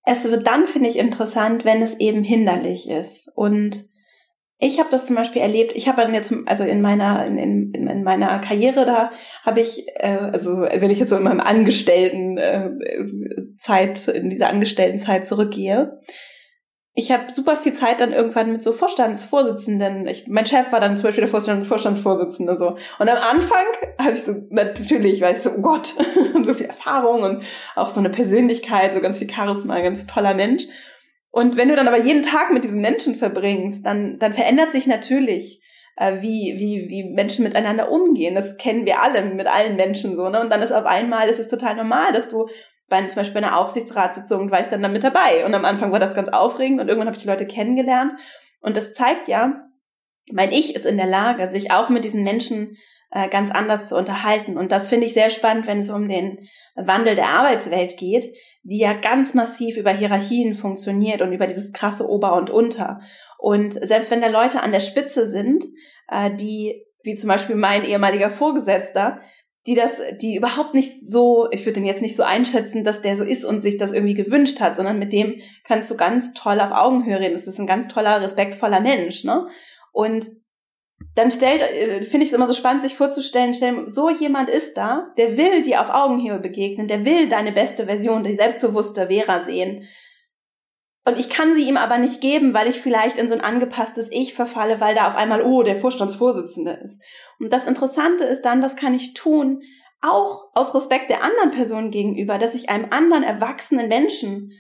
[0.05, 3.33] Es wird dann, finde ich, interessant, wenn es eben hinderlich ist.
[3.35, 3.83] Und
[4.59, 7.73] ich habe das zum Beispiel erlebt, ich habe dann jetzt, also in meiner, in, in,
[7.73, 9.11] in meiner Karriere da,
[9.43, 12.71] habe ich, äh, also wenn ich jetzt so in meinem Angestellten äh,
[13.57, 16.01] Zeit, in dieser Angestelltenzeit zurückgehe,
[16.97, 20.07] ich habe super viel Zeit dann irgendwann mit so Vorstandsvorsitzenden.
[20.07, 22.77] Ich, mein Chef war dann zum Beispiel der Vorstands Vorstandsvorsitzende so.
[22.99, 23.65] Und am Anfang
[23.99, 25.95] habe ich so natürlich, weißt du, oh Gott,
[26.45, 30.65] so viel Erfahrung und auch so eine Persönlichkeit, so ganz viel Charisma, ganz toller Mensch.
[31.33, 34.87] Und wenn du dann aber jeden Tag mit diesen Menschen verbringst, dann dann verändert sich
[34.87, 35.63] natürlich
[35.97, 38.37] äh, wie, wie, wie Menschen miteinander umgehen.
[38.37, 40.41] Das kennen wir alle mit allen Menschen so, ne?
[40.41, 42.49] Und dann ist auf einmal, ist es total normal, dass du
[42.88, 45.44] bei, zum Beispiel bei einer Aufsichtsratssitzung war ich dann, dann mit dabei.
[45.47, 48.12] Und am Anfang war das ganz aufregend und irgendwann habe ich die Leute kennengelernt.
[48.61, 49.68] Und das zeigt ja,
[50.33, 52.77] mein Ich ist in der Lage, sich auch mit diesen Menschen
[53.11, 54.57] äh, ganz anders zu unterhalten.
[54.57, 58.25] Und das finde ich sehr spannend, wenn es um den Wandel der Arbeitswelt geht,
[58.62, 63.01] die ja ganz massiv über Hierarchien funktioniert und über dieses krasse Ober und Unter.
[63.38, 65.64] Und selbst wenn da Leute an der Spitze sind,
[66.09, 69.20] äh, die, wie zum Beispiel mein ehemaliger Vorgesetzter,
[69.66, 73.16] die das, die überhaupt nicht so, ich würde den jetzt nicht so einschätzen, dass der
[73.16, 76.61] so ist und sich das irgendwie gewünscht hat, sondern mit dem kannst du ganz toll
[76.61, 77.35] auf Augenhöhe reden.
[77.35, 79.46] Das ist ein ganz toller, respektvoller Mensch, ne?
[79.92, 80.27] Und
[81.14, 84.77] dann stellt, äh, finde ich es immer so spannend, sich vorzustellen, stell, so jemand ist
[84.77, 89.44] da, der will dir auf Augenhöhe begegnen, der will deine beste Version, die selbstbewusste Vera
[89.44, 89.87] sehen.
[91.07, 94.11] Und ich kann sie ihm aber nicht geben, weil ich vielleicht in so ein angepasstes
[94.11, 97.01] Ich verfalle, weil da auf einmal, oh, der Vorstandsvorsitzende ist.
[97.38, 99.62] Und das Interessante ist dann, was kann ich tun,
[100.01, 104.53] auch aus Respekt der anderen Person gegenüber, dass ich einem anderen erwachsenen Menschen,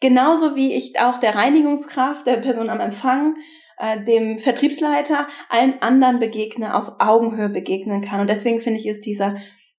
[0.00, 3.36] genauso wie ich auch der Reinigungskraft, der Person am Empfang,
[3.78, 8.20] äh, dem Vertriebsleiter, allen anderen begegne, auf Augenhöhe begegnen kann.
[8.20, 9.36] Und deswegen finde ich, ist dieser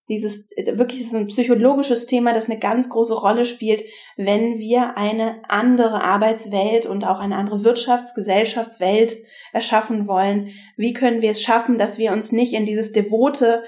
[0.08, 3.84] dieses wirklich ist ein psychologisches Thema, das eine ganz große Rolle spielt,
[4.18, 9.16] wenn wir eine andere Arbeitswelt und auch eine andere Wirtschafts-, Gesellschaftswelt
[9.52, 10.52] erschaffen wollen.
[10.78, 13.64] Wie können wir es schaffen, dass wir uns nicht in dieses devote,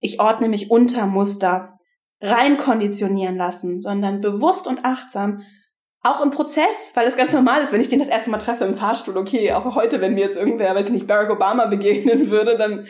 [0.00, 1.78] ich ordne mich unter Muster
[2.20, 5.42] rein konditionieren lassen, sondern bewusst und achtsam
[6.02, 8.64] auch im Prozess, weil es ganz normal ist, wenn ich den das erste Mal treffe
[8.64, 12.30] im Fahrstuhl, okay, auch heute, wenn mir jetzt irgendwer, weiß ich nicht, Barack Obama begegnen
[12.30, 12.86] würde, dann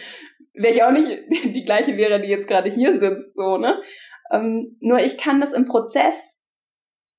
[0.58, 1.08] wäre ich auch nicht
[1.54, 3.80] die gleiche wäre, die jetzt gerade hier sitzt, so, ne?
[4.30, 6.44] Ähm, nur ich kann das im Prozess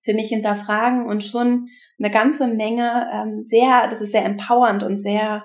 [0.03, 4.97] für mich hinterfragen und schon eine ganze Menge ähm, sehr, das ist sehr empowernd und
[4.97, 5.43] sehr,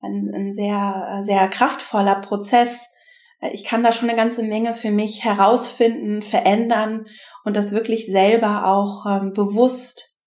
[0.00, 2.92] ein, ein sehr, sehr kraftvoller Prozess.
[3.40, 7.06] Äh, ich kann da schon eine ganze Menge für mich herausfinden, verändern
[7.44, 10.20] und das wirklich selber auch ähm, bewusst,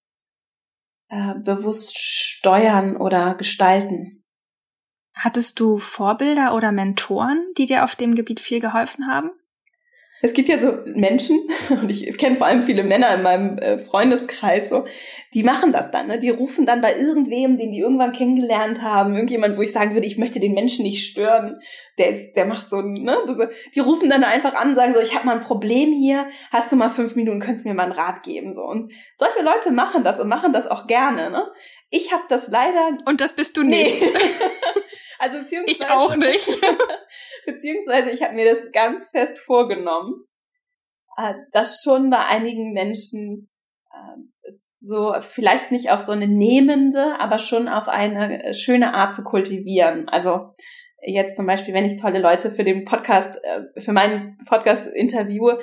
[1.09, 4.16] äh, bewusst steuern oder gestalten.
[5.19, 9.31] Hattest du Vorbilder oder Mentoren, die dir auf dem Gebiet viel geholfen haben?
[10.19, 13.77] Es gibt ja so Menschen, und ich kenne vor allem viele Männer in meinem äh,
[13.77, 14.85] Freundeskreis, so,
[15.33, 16.19] die machen das dann, ne?
[16.19, 20.07] Die rufen dann bei irgendwem, den die irgendwann kennengelernt haben, irgendjemand, wo ich sagen würde,
[20.07, 21.59] ich möchte den Menschen nicht stören,
[21.99, 23.15] der ist, der macht so, ne?
[23.75, 26.75] Die rufen dann einfach an, sagen so, ich habe mal ein Problem hier, hast du
[26.75, 28.63] mal fünf Minuten, könntest du mir mal einen Rat geben, so.
[28.63, 31.45] Und solche Leute machen das und machen das auch gerne, ne?
[31.89, 32.97] Ich habe das leider.
[33.05, 34.01] Und das bist du nicht.
[34.01, 34.09] Nee.
[35.19, 36.61] Also beziehungsweise, ich auch nicht.
[37.45, 40.25] beziehungsweise ich habe mir das ganz fest vorgenommen,
[41.17, 43.49] äh, dass schon bei einigen Menschen
[43.91, 49.23] äh, so vielleicht nicht auf so eine nehmende, aber schon auf eine schöne Art zu
[49.23, 50.07] kultivieren.
[50.07, 50.53] Also
[51.01, 55.59] jetzt zum Beispiel, wenn ich tolle Leute für den Podcast, äh, für meinen Podcast interviewe,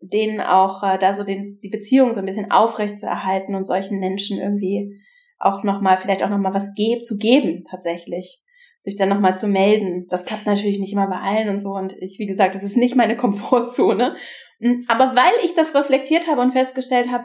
[0.00, 4.00] denen auch da so den, die Beziehung so ein bisschen aufrecht zu erhalten und solchen
[4.00, 5.00] Menschen irgendwie
[5.38, 8.42] auch nochmal, vielleicht auch nochmal was ge zu geben, tatsächlich.
[8.82, 10.06] Sich dann nochmal zu melden.
[10.10, 11.70] Das klappt natürlich nicht immer bei allen und so.
[11.70, 14.16] Und ich, wie gesagt, das ist nicht meine Komfortzone.
[14.60, 17.24] Hm, aber weil ich das reflektiert habe und festgestellt habe,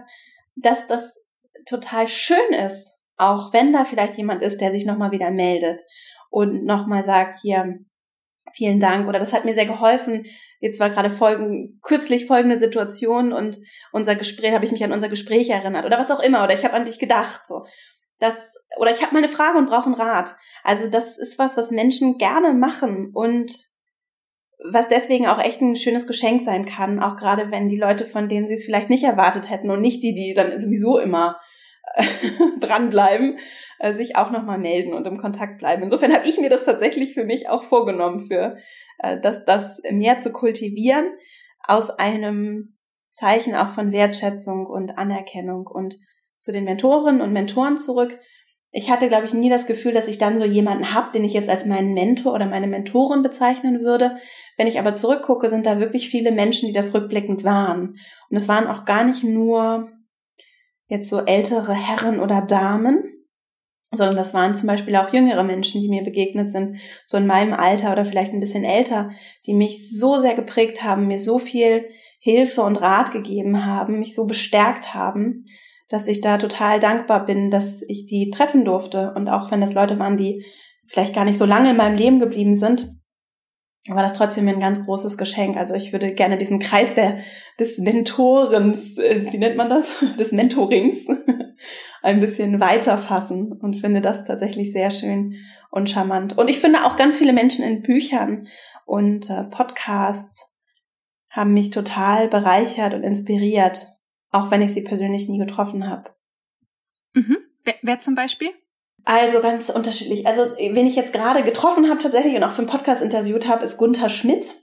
[0.55, 1.15] dass das
[1.65, 5.81] total schön ist, auch wenn da vielleicht jemand ist, der sich nochmal wieder meldet
[6.29, 7.79] und nochmal sagt, hier,
[8.53, 10.25] vielen Dank oder das hat mir sehr geholfen.
[10.59, 13.57] Jetzt war gerade folgen, kürzlich folgende Situation und
[13.91, 16.63] unser Gespräch, habe ich mich an unser Gespräch erinnert oder was auch immer oder ich
[16.63, 17.65] habe an dich gedacht, so.
[18.19, 20.35] Das, oder ich habe mal eine Frage und brauche einen Rat.
[20.63, 23.69] Also das ist was, was Menschen gerne machen und
[24.71, 28.27] was deswegen auch echt ein schönes Geschenk sein kann, auch gerade wenn die Leute, von
[28.27, 31.39] denen sie es vielleicht nicht erwartet hätten und nicht die, die dann sowieso immer
[32.59, 33.39] dranbleiben,
[33.79, 35.83] äh, sich auch nochmal melden und im Kontakt bleiben.
[35.83, 38.57] Insofern habe ich mir das tatsächlich für mich auch vorgenommen, für
[38.99, 41.11] äh, das, das mehr zu kultivieren
[41.63, 42.77] aus einem
[43.09, 45.95] Zeichen auch von Wertschätzung und Anerkennung und
[46.39, 48.19] zu den Mentorinnen und Mentoren zurück.
[48.71, 51.33] Ich hatte, glaube ich, nie das Gefühl, dass ich dann so jemanden habe, den ich
[51.33, 54.17] jetzt als meinen Mentor oder meine Mentorin bezeichnen würde.
[54.57, 57.95] Wenn ich aber zurückgucke, sind da wirklich viele Menschen, die das rückblickend waren.
[58.29, 59.89] Und es waren auch gar nicht nur
[60.87, 63.03] jetzt so ältere Herren oder Damen,
[63.91, 67.53] sondern das waren zum Beispiel auch jüngere Menschen, die mir begegnet sind, so in meinem
[67.53, 69.11] Alter oder vielleicht ein bisschen älter,
[69.45, 71.87] die mich so sehr geprägt haben, mir so viel
[72.19, 75.45] Hilfe und Rat gegeben haben, mich so bestärkt haben,
[75.89, 79.13] dass ich da total dankbar bin, dass ich die treffen durfte.
[79.15, 80.45] Und auch wenn das Leute waren, die
[80.87, 82.97] vielleicht gar nicht so lange in meinem Leben geblieben sind,
[83.89, 85.55] war das trotzdem ein ganz großes Geschenk.
[85.55, 87.19] Also ich würde gerne diesen Kreis der,
[87.59, 90.03] des Mentorens, äh, wie nennt man das?
[90.19, 91.07] Des Mentorings
[92.01, 95.35] ein bisschen weiter fassen und finde das tatsächlich sehr schön
[95.71, 96.37] und charmant.
[96.37, 98.47] Und ich finde auch ganz viele Menschen in Büchern
[98.85, 100.53] und äh, Podcasts
[101.29, 103.87] haben mich total bereichert und inspiriert,
[104.31, 106.11] auch wenn ich sie persönlich nie getroffen habe.
[107.13, 107.37] Mhm.
[107.63, 108.49] Wer, wer zum Beispiel?
[109.05, 110.27] Also ganz unterschiedlich.
[110.27, 113.63] Also wen ich jetzt gerade getroffen habe tatsächlich und auch für einen Podcast interviewt habe,
[113.65, 114.53] ist Gunther Schmidt.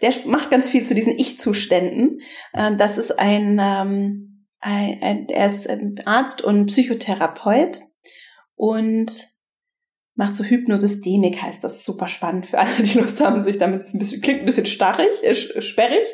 [0.00, 2.20] Der macht ganz viel zu diesen Ich-Zuständen.
[2.52, 5.68] Äh, das ist ein, ähm, ein, ein, er ist
[6.06, 7.80] Arzt und Psychotherapeut
[8.56, 9.26] und
[10.14, 13.98] macht so Hypnosystemik, heißt das super spannend für alle, die Lust haben, sich damit ein
[13.98, 16.04] bisschen, klingt ein bisschen starrig, äh, sperrig,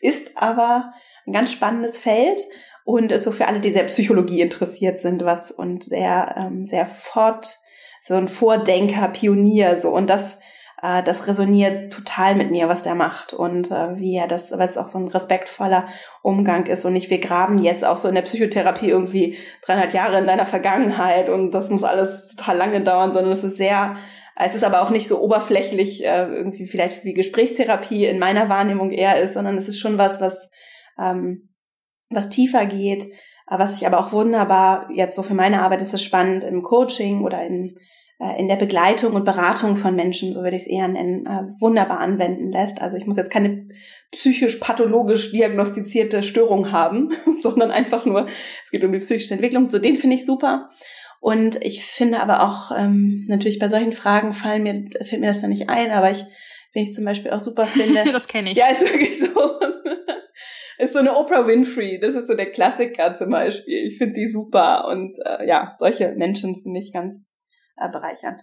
[0.00, 0.92] ist aber
[1.26, 2.40] ein ganz spannendes Feld
[2.84, 6.86] und ist so für alle, die sehr Psychologie interessiert sind, was und sehr, ähm, sehr
[6.86, 7.58] fort,
[8.00, 9.90] so ein Vordenker, Pionier, so.
[9.90, 10.38] Und das,
[10.80, 14.68] äh, das resoniert total mit mir, was der macht und äh, wie er das, weil
[14.68, 15.88] es auch so ein respektvoller
[16.22, 20.18] Umgang ist und nicht wir graben jetzt auch so in der Psychotherapie irgendwie 300 Jahre
[20.18, 23.96] in deiner Vergangenheit und das muss alles total lange dauern, sondern es ist sehr
[24.38, 28.90] es ist aber auch nicht so oberflächlich, äh, irgendwie vielleicht wie Gesprächstherapie in meiner Wahrnehmung
[28.90, 30.50] eher ist, sondern es ist schon was, was
[30.98, 31.50] ähm,
[32.10, 33.04] was tiefer geht,
[33.48, 37.22] was ich aber auch wunderbar, jetzt so für meine Arbeit ist es spannend, im Coaching
[37.22, 37.76] oder in,
[38.18, 41.60] äh, in der Begleitung und Beratung von Menschen, so würde ich es eher nennen, äh,
[41.60, 42.82] wunderbar anwenden lässt.
[42.82, 43.68] Also ich muss jetzt keine
[44.10, 48.26] psychisch-pathologisch diagnostizierte Störung haben, sondern einfach nur,
[48.64, 49.70] es geht um die psychische Entwicklung.
[49.70, 50.70] So den finde ich super.
[51.20, 55.40] Und ich finde aber auch, ähm, natürlich bei solchen Fragen fallen mir, fällt mir das
[55.40, 56.24] dann nicht ein, aber ich,
[56.72, 58.04] wenn ich zum Beispiel auch super finde.
[58.12, 58.58] das kenne ich.
[58.58, 59.30] Ja, ist wirklich so
[60.78, 61.98] ist so eine Oprah Winfrey.
[62.00, 63.86] Das ist so der Klassiker zum Beispiel.
[63.86, 67.26] Ich finde die super und äh, ja, solche Menschen finde ich ganz
[67.76, 68.42] äh, bereichernd.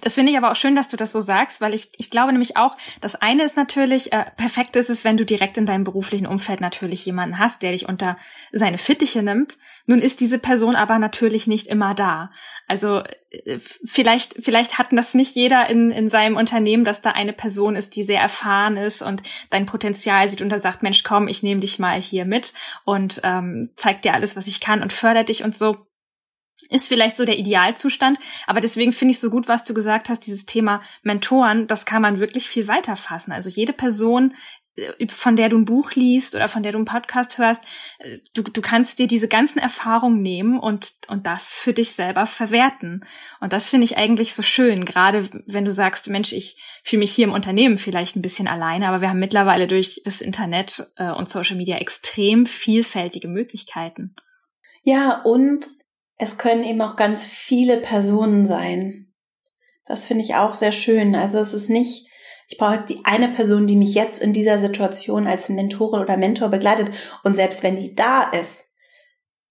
[0.00, 2.32] Das finde ich aber auch schön, dass du das so sagst, weil ich, ich glaube
[2.32, 5.84] nämlich auch, das eine ist natürlich, äh, perfekt ist es, wenn du direkt in deinem
[5.84, 8.16] beruflichen Umfeld natürlich jemanden hast, der dich unter
[8.52, 9.56] seine Fittiche nimmt.
[9.86, 12.30] Nun ist diese Person aber natürlich nicht immer da.
[12.66, 17.32] Also äh, vielleicht, vielleicht hatten das nicht jeder in, in seinem Unternehmen, dass da eine
[17.32, 21.28] Person ist, die sehr erfahren ist und dein Potenzial sieht und dann sagt, Mensch, komm,
[21.28, 22.52] ich nehme dich mal hier mit
[22.84, 25.87] und ähm, zeig dir alles, was ich kann und fördert dich und so
[26.70, 30.26] ist vielleicht so der Idealzustand, aber deswegen finde ich so gut, was du gesagt hast,
[30.26, 33.32] dieses Thema Mentoren, das kann man wirklich viel weiter fassen.
[33.32, 34.34] Also jede Person,
[34.76, 37.64] äh, von der du ein Buch liest oder von der du einen Podcast hörst,
[37.98, 42.26] äh, du, du kannst dir diese ganzen Erfahrungen nehmen und, und das für dich selber
[42.26, 43.04] verwerten.
[43.40, 47.12] Und das finde ich eigentlich so schön, gerade wenn du sagst, Mensch, ich fühle mich
[47.12, 51.10] hier im Unternehmen vielleicht ein bisschen alleine, aber wir haben mittlerweile durch das Internet äh,
[51.10, 54.14] und Social Media extrem vielfältige Möglichkeiten.
[54.84, 55.66] Ja, und
[56.18, 59.06] es können eben auch ganz viele Personen sein.
[59.86, 61.14] Das finde ich auch sehr schön.
[61.14, 62.08] Also es ist nicht,
[62.48, 66.16] ich brauche jetzt die eine Person, die mich jetzt in dieser Situation als Mentorin oder
[66.16, 66.90] Mentor begleitet.
[67.22, 68.64] Und selbst wenn die da ist,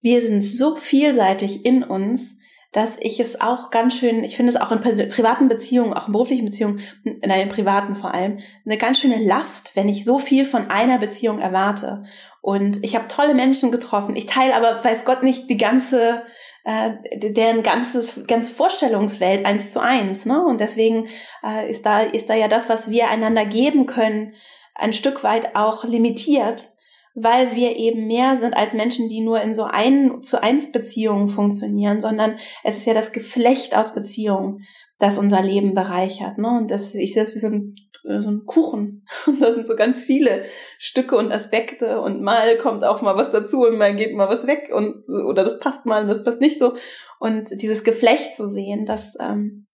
[0.02, 2.38] wir sind so vielseitig in uns,
[2.74, 6.12] dass ich es auch ganz schön, ich finde es auch in privaten Beziehungen, auch in
[6.12, 10.46] beruflichen Beziehungen, in den privaten vor allem, eine ganz schöne Last, wenn ich so viel
[10.46, 12.04] von einer Beziehung erwarte.
[12.42, 14.16] Und ich habe tolle Menschen getroffen.
[14.16, 16.24] Ich teile aber, weiß Gott, nicht die ganze
[16.68, 16.92] äh,
[17.32, 20.44] deren ganzes ganze Vorstellungswelt eins zu eins, ne?
[20.46, 21.08] Und deswegen
[21.42, 24.34] äh, ist da ist da ja das, was wir einander geben können,
[24.76, 26.72] ein Stück weit auch limitiert,
[27.16, 31.30] weil wir eben mehr sind als Menschen, die nur in so ein zu eins Beziehungen
[31.30, 34.66] funktionieren, sondern es ist ja das Geflecht aus Beziehungen,
[35.00, 36.50] das unser Leben bereichert, ne?
[36.50, 39.06] Und das ich sehe das wie so ein so ein Kuchen.
[39.26, 40.46] Und da sind so ganz viele
[40.80, 44.48] Stücke und Aspekte und mal kommt auch mal was dazu und mal geht mal was
[44.48, 46.76] weg und oder das passt mal und das passt nicht so.
[47.20, 49.68] Und dieses Geflecht zu sehen, das, ähm,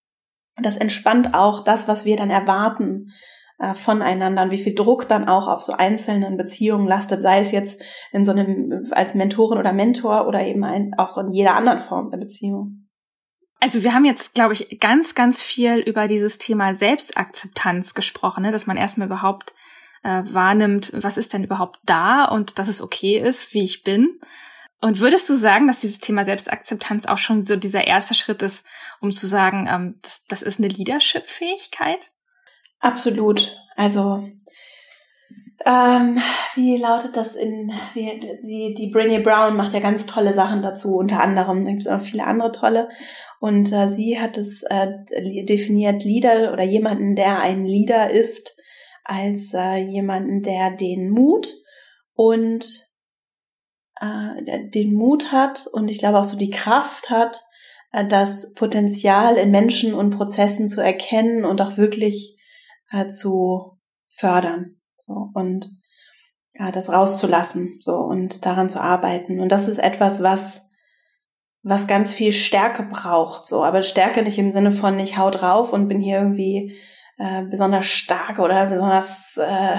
[0.62, 3.12] das entspannt auch das, was wir dann erwarten
[3.60, 7.52] äh, voneinander und wie viel Druck dann auch auf so einzelnen Beziehungen lastet, sei es
[7.52, 7.82] jetzt
[8.12, 12.10] in so einem als Mentorin oder Mentor oder eben ein, auch in jeder anderen Form
[12.12, 12.83] der Beziehung.
[13.64, 18.52] Also wir haben jetzt, glaube ich, ganz, ganz viel über dieses Thema Selbstakzeptanz gesprochen, ne?
[18.52, 19.54] dass man erstmal überhaupt
[20.04, 24.20] äh, wahrnimmt, was ist denn überhaupt da und dass es okay ist, wie ich bin.
[24.82, 28.68] Und würdest du sagen, dass dieses Thema Selbstakzeptanz auch schon so dieser erste Schritt ist,
[29.00, 32.12] um zu sagen, ähm, das, das ist eine Leadership-Fähigkeit?
[32.82, 33.58] Absolut.
[33.78, 34.28] Also
[35.66, 36.22] ähm,
[36.56, 40.98] wie lautet das in, wie, die, die Brené Brown macht ja ganz tolle Sachen dazu,
[40.98, 42.90] unter anderem, gibt es auch viele andere tolle.
[43.44, 44.88] Und äh, sie hat es äh,
[45.44, 48.58] definiert, Leader oder jemanden, der ein Leader ist,
[49.04, 51.54] als äh, jemanden, der den Mut
[52.14, 52.64] und
[54.00, 57.42] äh, den Mut hat und ich glaube auch so die Kraft hat,
[57.92, 62.40] äh, das Potenzial in Menschen und Prozessen zu erkennen und auch wirklich
[62.92, 63.78] äh, zu
[64.10, 64.78] fördern.
[64.96, 65.68] So, und
[66.54, 69.42] ja, das rauszulassen, so, und daran zu arbeiten.
[69.42, 70.70] Und das ist etwas, was,
[71.64, 75.72] was ganz viel Stärke braucht, so, aber Stärke nicht im Sinne von, ich hau drauf
[75.72, 76.78] und bin hier irgendwie
[77.18, 79.78] äh, besonders stark oder besonders äh,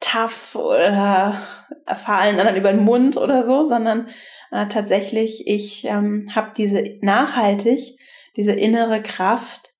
[0.00, 1.42] tough oder
[1.86, 4.08] fallen dann über den Mund oder so, sondern
[4.50, 7.98] äh, tatsächlich, ich ähm, habe diese nachhaltig,
[8.36, 9.74] diese innere Kraft,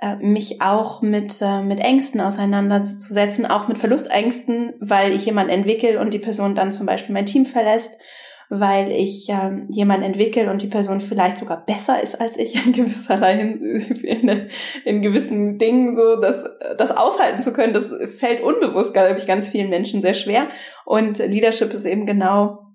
[0.00, 6.00] äh, mich auch mit, äh, mit Ängsten auseinanderzusetzen, auch mit Verlustängsten, weil ich jemanden entwickle
[6.00, 8.00] und die Person dann zum Beispiel mein Team verlässt,
[8.48, 12.72] weil ich äh, jemanden entwickle und die Person vielleicht sogar besser ist als ich in
[12.72, 14.48] gewisser in,
[14.84, 16.44] in gewissen Dingen so, das,
[16.78, 20.48] das aushalten zu können, das fällt unbewusst, glaube ich, ganz vielen Menschen sehr schwer.
[20.84, 22.66] Und Leadership ist eben genau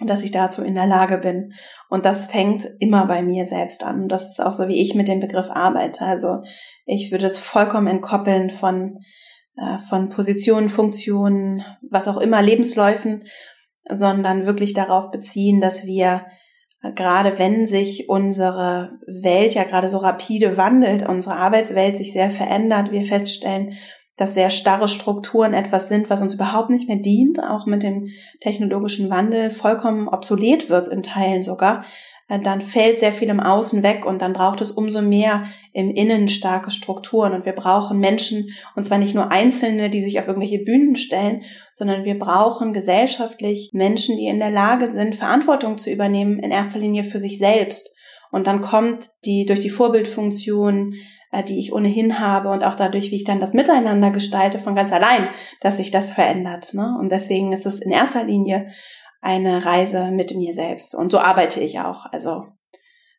[0.00, 1.54] dass ich dazu in der Lage bin.
[1.88, 4.02] Und das fängt immer bei mir selbst an.
[4.02, 6.04] Und das ist auch so, wie ich mit dem Begriff arbeite.
[6.04, 6.42] Also
[6.84, 8.98] ich würde es vollkommen entkoppeln von,
[9.56, 13.24] äh, von Positionen, Funktionen, was auch immer, Lebensläufen,
[13.90, 16.26] sondern wirklich darauf beziehen, dass wir
[16.82, 22.30] äh, gerade wenn sich unsere Welt ja gerade so rapide wandelt, unsere Arbeitswelt sich sehr
[22.30, 23.74] verändert, wir feststellen,
[24.16, 28.08] dass sehr starre Strukturen etwas sind, was uns überhaupt nicht mehr dient, auch mit dem
[28.40, 31.84] technologischen Wandel vollkommen obsolet wird in Teilen sogar,
[32.28, 36.26] dann fällt sehr viel im Außen weg und dann braucht es umso mehr im Innen
[36.26, 40.58] starke Strukturen und wir brauchen Menschen und zwar nicht nur Einzelne, die sich auf irgendwelche
[40.58, 46.40] Bühnen stellen, sondern wir brauchen gesellschaftlich Menschen, die in der Lage sind, Verantwortung zu übernehmen,
[46.40, 47.94] in erster Linie für sich selbst.
[48.32, 50.94] Und dann kommt die durch die Vorbildfunktion
[51.32, 54.74] äh, die ich ohnehin habe und auch dadurch, wie ich dann das Miteinander gestalte, von
[54.74, 55.28] ganz allein,
[55.60, 56.72] dass sich das verändert.
[56.72, 56.96] Ne?
[57.00, 58.68] Und deswegen ist es in erster Linie
[59.26, 60.94] eine Reise mit mir selbst.
[60.94, 62.06] Und so arbeite ich auch.
[62.06, 62.46] Also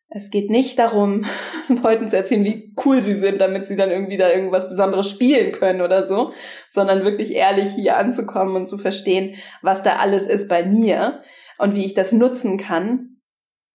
[0.08, 1.26] es geht nicht darum,
[1.68, 5.52] Leuten zu erzählen, wie cool sie sind, damit sie dann irgendwie da irgendwas Besonderes spielen
[5.52, 6.32] können oder so,
[6.70, 11.20] sondern wirklich ehrlich hier anzukommen und zu verstehen, was da alles ist bei mir
[11.58, 13.20] und wie ich das nutzen kann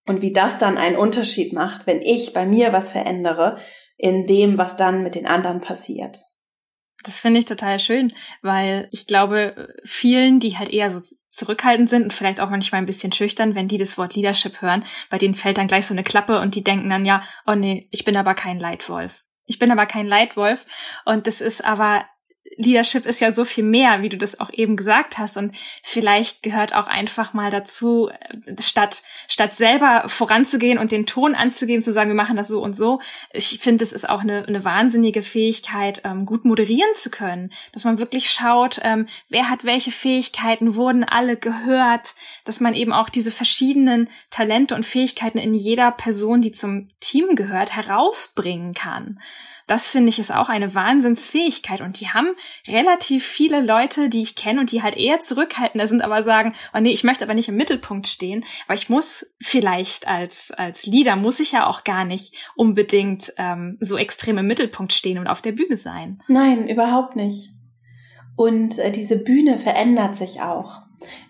[0.08, 3.60] und wie das dann einen Unterschied macht, wenn ich bei mir was verändere,
[3.98, 6.24] in dem, was dann mit den anderen passiert.
[7.04, 11.00] Das finde ich total schön, weil ich glaube, vielen, die halt eher so
[11.34, 14.86] zurückhaltend sind und vielleicht auch manchmal ein bisschen schüchtern, wenn die das Wort Leadership hören,
[15.10, 17.88] bei denen fällt dann gleich so eine Klappe und die denken dann, ja, oh nee,
[17.92, 19.26] ich bin aber kein Leitwolf.
[19.46, 20.66] Ich bin aber kein Leitwolf
[21.06, 22.06] und das ist aber
[22.58, 25.38] Leadership ist ja so viel mehr, wie du das auch eben gesagt hast.
[25.38, 31.36] Und vielleicht gehört auch einfach mal dazu, äh, statt, statt selber voranzugehen und den Ton
[31.36, 33.00] anzugeben, zu sagen, wir machen das so und so.
[33.32, 37.52] Ich finde, es ist auch eine, eine wahnsinnige Fähigkeit, ähm, gut moderieren zu können.
[37.72, 42.14] Dass man wirklich schaut, ähm, wer hat welche Fähigkeiten, wurden alle gehört,
[42.46, 47.36] dass man eben auch diese verschiedenen Talente und Fähigkeiten in jeder Person, die zum Team
[47.36, 49.20] gehört, herausbringen kann.
[49.68, 51.82] Das finde ich ist auch eine Wahnsinnsfähigkeit.
[51.82, 52.30] Und die haben
[52.68, 56.80] relativ viele Leute, die ich kenne und die halt eher zurückhaltender sind, aber sagen, oh
[56.80, 58.46] nee, ich möchte aber nicht im Mittelpunkt stehen.
[58.66, 63.78] Aber ich muss vielleicht als, als Leader, muss ich ja auch gar nicht unbedingt ähm,
[63.80, 66.22] so extrem im Mittelpunkt stehen und auf der Bühne sein.
[66.28, 67.54] Nein, überhaupt nicht.
[68.36, 70.82] Und äh, diese Bühne verändert sich auch.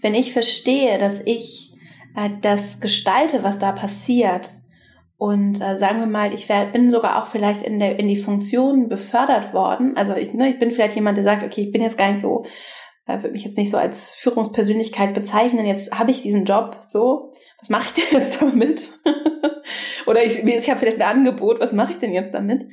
[0.01, 1.73] Wenn ich verstehe, dass ich
[2.15, 4.49] äh, das gestalte, was da passiert.
[5.23, 8.17] Und äh, sagen wir mal, ich wär, bin sogar auch vielleicht in, der, in die
[8.17, 9.95] Funktion befördert worden.
[9.95, 12.19] Also ich, ne, ich bin vielleicht jemand, der sagt, okay, ich bin jetzt gar nicht
[12.19, 12.43] so,
[13.07, 15.65] äh, würde mich jetzt nicht so als Führungspersönlichkeit bezeichnen.
[15.65, 18.89] Jetzt habe ich diesen Job, so, was mache ich denn jetzt damit?
[20.07, 22.65] Oder ich, ich habe vielleicht ein Angebot, was mache ich denn jetzt damit?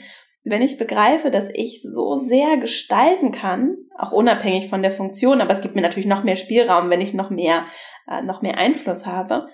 [0.43, 5.53] Wenn ich begreife, dass ich so sehr gestalten kann, auch unabhängig von der Funktion, aber
[5.53, 7.67] es gibt mir natürlich noch mehr Spielraum, wenn ich noch mehr,
[8.11, 9.47] äh, noch mehr Einfluss habe.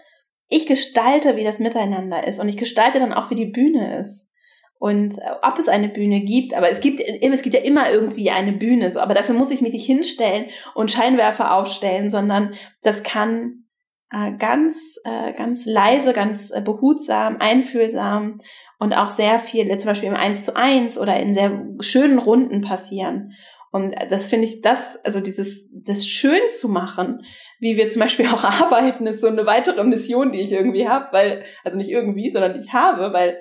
[0.49, 4.33] Ich gestalte, wie das Miteinander ist und ich gestalte dann auch, wie die Bühne ist.
[4.79, 8.31] Und äh, ob es eine Bühne gibt, aber es gibt, es gibt ja immer irgendwie
[8.31, 13.03] eine Bühne, so, aber dafür muss ich mich nicht hinstellen und Scheinwerfer aufstellen, sondern das
[13.03, 13.65] kann
[14.13, 18.41] äh, ganz, äh, ganz leise, ganz äh, behutsam, einfühlsam
[18.79, 22.61] und auch sehr viel, zum Beispiel im Eins zu eins oder in sehr schönen Runden
[22.61, 23.33] passieren.
[23.73, 27.25] Und das finde ich, das, also dieses, das schön zu machen,
[27.59, 31.13] wie wir zum Beispiel auch arbeiten, ist so eine weitere Mission, die ich irgendwie habe,
[31.13, 33.41] weil, also nicht irgendwie, sondern ich habe, weil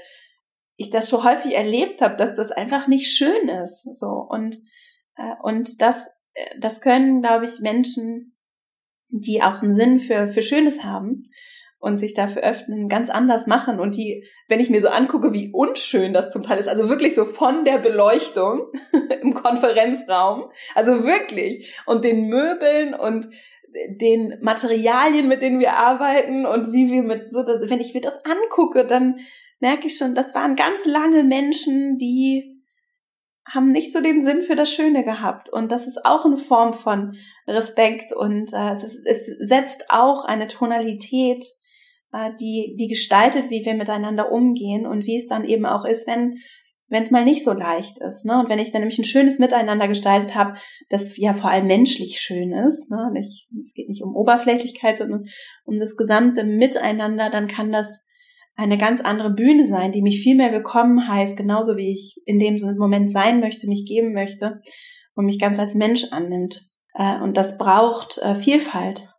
[0.78, 3.84] ich das schon häufig erlebt habe, dass das einfach nicht schön ist.
[3.97, 4.57] So und
[5.15, 6.09] äh, und das
[6.59, 8.36] das können, glaube ich, Menschen
[9.09, 11.30] die auch einen Sinn für, für Schönes haben
[11.86, 13.79] und sich dafür öffnen, ganz anders machen.
[13.79, 17.13] Und die, wenn ich mir so angucke, wie unschön das zum Teil ist, also wirklich
[17.13, 18.71] so von der Beleuchtung
[19.21, 23.29] im Konferenzraum, also wirklich, und den Möbeln und
[24.01, 28.19] den Materialien, mit denen wir arbeiten und wie wir mit so, wenn ich mir das
[28.25, 29.19] angucke, dann
[29.59, 32.63] merke ich schon, das waren ganz lange Menschen, die
[33.47, 35.51] haben nicht so den Sinn für das Schöne gehabt.
[35.51, 37.15] Und das ist auch eine Form von
[37.47, 41.45] Respekt und äh, es, ist, es setzt auch eine Tonalität,
[42.39, 46.38] die, die gestaltet, wie wir miteinander umgehen und wie es dann eben auch ist, wenn
[46.88, 48.26] wenn es mal nicht so leicht ist.
[48.26, 48.39] Ne?
[48.39, 50.55] Und wenn ich dann nämlich ein schönes Miteinander gestaltet habe,
[50.89, 53.09] das ja vor allem menschlich schön ist, ne?
[53.11, 55.26] nicht, es geht nicht um Oberflächlichkeit, sondern
[55.63, 58.05] um das gesamte Miteinander, dann kann das
[58.55, 62.39] eine ganz andere Bühne sein, die mich viel mehr willkommen heißt, genauso wie ich in
[62.39, 64.61] dem Moment sein möchte, mich geben möchte
[65.16, 66.70] und mich ganz als Mensch annimmt.
[66.93, 69.09] Äh, und das braucht äh, Vielfalt,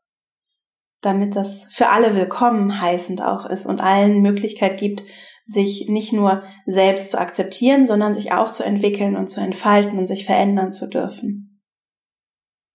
[1.00, 5.02] damit das für alle willkommen heißend auch ist und allen Möglichkeit gibt,
[5.44, 10.06] sich nicht nur selbst zu akzeptieren, sondern sich auch zu entwickeln und zu entfalten und
[10.06, 11.62] sich verändern zu dürfen.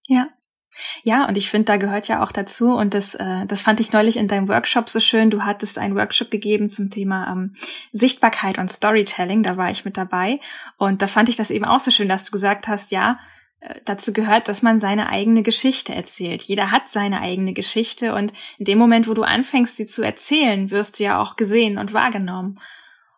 [0.07, 0.29] Ja,
[1.03, 3.91] ja, und ich finde, da gehört ja auch dazu, und das, äh, das fand ich
[3.91, 5.29] neulich in deinem Workshop so schön.
[5.29, 7.53] Du hattest einen Workshop gegeben zum Thema ähm,
[7.91, 10.39] Sichtbarkeit und Storytelling, da war ich mit dabei.
[10.77, 13.19] Und da fand ich das eben auch so schön, dass du gesagt hast, ja,
[13.85, 16.41] dazu gehört, dass man seine eigene Geschichte erzählt.
[16.43, 20.71] Jeder hat seine eigene Geschichte und in dem Moment, wo du anfängst, sie zu erzählen,
[20.71, 22.59] wirst du ja auch gesehen und wahrgenommen.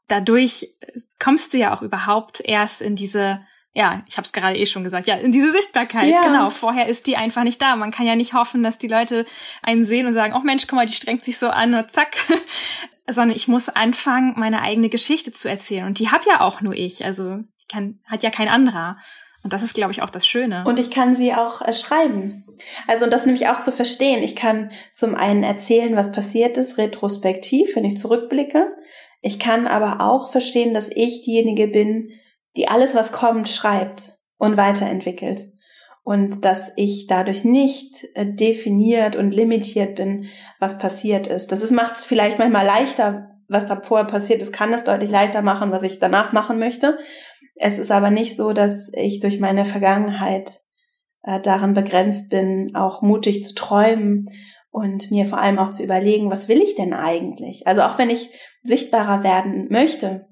[0.08, 3.42] Dadurch äh, kommst du ja auch überhaupt erst in diese
[3.76, 6.22] ja, ich habe es gerade eh schon gesagt, ja, in diese Sichtbarkeit, ja.
[6.22, 6.52] genau.
[6.52, 7.76] Vorher ist die einfach nicht da.
[7.76, 9.26] Man kann ja nicht hoffen, dass die Leute
[9.64, 12.16] einen sehen und sagen, oh Mensch, guck mal, die strengt sich so an und zack.
[13.10, 15.88] Sondern ich muss anfangen, meine eigene Geschichte zu erzählen.
[15.88, 17.04] Und die hab ja auch nur ich.
[17.04, 18.98] Also ich kann, hat ja kein anderer.
[19.44, 20.64] Und das ist, glaube ich, auch das Schöne.
[20.66, 22.46] Und ich kann sie auch äh, schreiben.
[22.88, 24.24] Also und das nämlich auch zu verstehen.
[24.24, 28.74] Ich kann zum einen erzählen, was passiert ist, retrospektiv, wenn ich zurückblicke.
[29.22, 32.12] Ich kann aber auch verstehen, dass ich diejenige bin,
[32.56, 35.44] die alles, was kommt, schreibt und weiterentwickelt.
[36.04, 40.28] Und dass ich dadurch nicht äh, definiert und limitiert bin,
[40.60, 41.52] was passiert ist.
[41.52, 45.42] Das macht es vielleicht manchmal leichter, was da vorher passiert ist, kann es deutlich leichter
[45.42, 46.98] machen, was ich danach machen möchte.
[47.56, 50.60] Es ist aber nicht so, dass ich durch meine Vergangenheit
[51.24, 54.30] äh, darin begrenzt bin, auch mutig zu träumen
[54.72, 57.68] und mir vor allem auch zu überlegen, was will ich denn eigentlich?
[57.68, 58.32] Also auch wenn ich
[58.64, 60.28] sichtbarer werden möchte,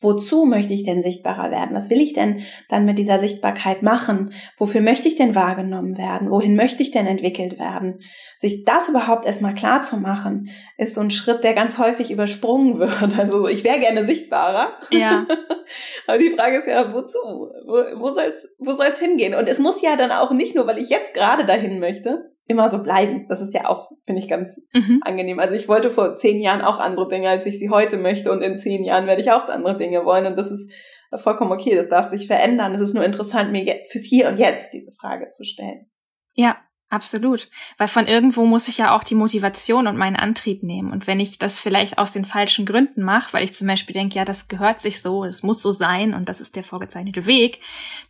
[0.00, 1.74] wozu möchte ich denn sichtbarer werden?
[1.74, 4.32] Was will ich denn dann mit dieser Sichtbarkeit machen?
[4.58, 6.30] Wofür möchte ich denn wahrgenommen werden?
[6.30, 8.00] Wohin möchte ich denn entwickelt werden?
[8.38, 12.78] Sich das überhaupt erstmal klar zu machen, ist so ein Schritt, der ganz häufig übersprungen
[12.78, 13.18] wird.
[13.18, 14.72] Also ich wäre gerne sichtbarer.
[14.90, 15.26] Ja.
[16.06, 17.18] Aber die Frage ist ja, wozu?
[17.18, 19.34] Wo, wo soll's, wo soll's hingehen?
[19.34, 22.70] Und es muss ja dann auch nicht nur, weil ich jetzt gerade dahin möchte, immer
[22.70, 23.26] so bleiben.
[23.28, 25.00] Das ist ja auch, finde ich, ganz mhm.
[25.02, 25.40] angenehm.
[25.40, 28.30] Also ich wollte vor zehn Jahren auch andere Dinge, als ich sie heute möchte.
[28.30, 30.26] Und in zehn Jahren werde ich auch andere Dinge wollen.
[30.26, 30.70] Und das ist
[31.14, 31.74] vollkommen okay.
[31.74, 32.74] Das darf sich verändern.
[32.74, 35.90] Es ist nur interessant, mir fürs Hier und Jetzt diese Frage zu stellen.
[36.34, 36.56] Ja,
[36.88, 37.48] absolut.
[37.78, 40.92] Weil von irgendwo muss ich ja auch die Motivation und meinen Antrieb nehmen.
[40.92, 44.14] Und wenn ich das vielleicht aus den falschen Gründen mache, weil ich zum Beispiel denke,
[44.14, 47.58] ja, das gehört sich so, es muss so sein und das ist der vorgezeichnete Weg,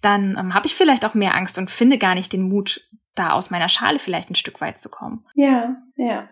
[0.03, 2.87] dann ähm, habe ich vielleicht auch mehr Angst und finde gar nicht den Mut,
[3.19, 5.25] da aus meiner Schale vielleicht ein Stück weit zu kommen.
[5.35, 6.29] Ja, ja.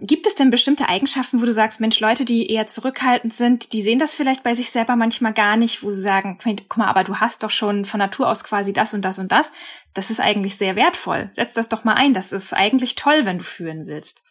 [0.00, 3.82] Gibt es denn bestimmte Eigenschaften, wo du sagst, Mensch, Leute, die eher zurückhaltend sind, die
[3.82, 7.02] sehen das vielleicht bei sich selber manchmal gar nicht, wo sie sagen, guck mal, aber
[7.02, 9.52] du hast doch schon von Natur aus quasi das und das und das.
[9.94, 11.30] Das ist eigentlich sehr wertvoll.
[11.32, 12.14] Setz das doch mal ein.
[12.14, 14.22] Das ist eigentlich toll, wenn du führen willst.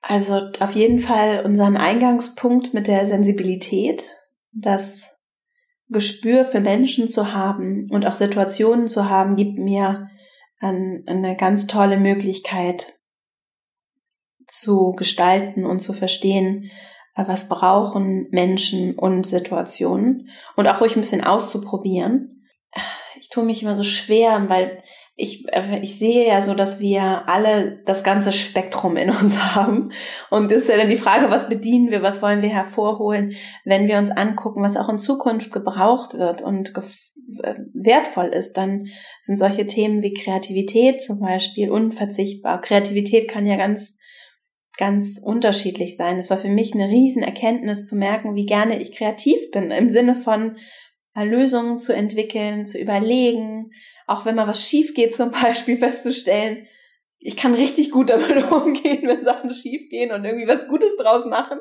[0.00, 4.10] Also auf jeden Fall unseren Eingangspunkt mit der Sensibilität,
[4.52, 5.16] das
[5.88, 10.08] Gespür für Menschen zu haben und auch Situationen zu haben, gibt mir
[10.62, 12.94] eine ganz tolle Möglichkeit
[14.46, 16.70] zu gestalten und zu verstehen,
[17.14, 22.46] äh, was brauchen Menschen und Situationen und auch ruhig ein bisschen auszuprobieren.
[23.18, 24.82] Ich tue mich immer so schwer, weil
[25.14, 29.92] ich, äh, ich sehe ja so, dass wir alle das ganze Spektrum in uns haben.
[30.30, 33.34] Und das ist ja dann die Frage, was bedienen wir, was wollen wir hervorholen,
[33.64, 38.88] wenn wir uns angucken, was auch in Zukunft gebraucht wird und äh, wertvoll ist, dann
[39.22, 42.60] sind solche Themen wie Kreativität zum Beispiel unverzichtbar.
[42.60, 43.98] Kreativität kann ja ganz
[44.78, 46.18] ganz unterschiedlich sein.
[46.18, 50.14] Es war für mich eine Riesenerkenntnis zu merken, wie gerne ich kreativ bin, im Sinne
[50.16, 50.56] von
[51.14, 53.70] äh, Lösungen zu entwickeln, zu überlegen,
[54.12, 56.66] auch wenn mal was schief geht zum Beispiel festzustellen,
[57.18, 61.24] ich kann richtig gut damit umgehen, wenn Sachen schief gehen und irgendwie was Gutes draus
[61.24, 61.58] machen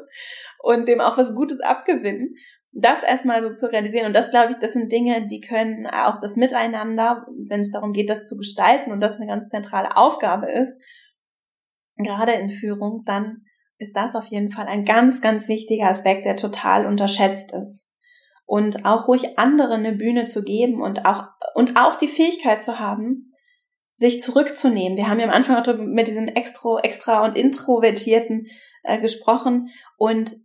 [0.60, 2.36] und dem auch was Gutes abgewinnen.
[2.74, 6.22] Das erstmal so zu realisieren und das glaube ich, das sind Dinge, die können auch
[6.22, 10.52] das Miteinander, wenn es darum geht, das zu gestalten und das eine ganz zentrale Aufgabe
[10.52, 10.74] ist,
[11.98, 13.44] gerade in Führung, dann
[13.78, 17.91] ist das auf jeden Fall ein ganz, ganz wichtiger Aspekt, der total unterschätzt ist.
[18.52, 21.24] Und auch ruhig anderen eine Bühne zu geben und auch,
[21.56, 23.34] und auch die Fähigkeit zu haben,
[23.94, 24.98] sich zurückzunehmen.
[24.98, 28.48] Wir haben ja am Anfang auch mit diesem Extro, Extra und Introvertierten
[28.84, 29.70] äh, gesprochen.
[29.96, 30.36] Und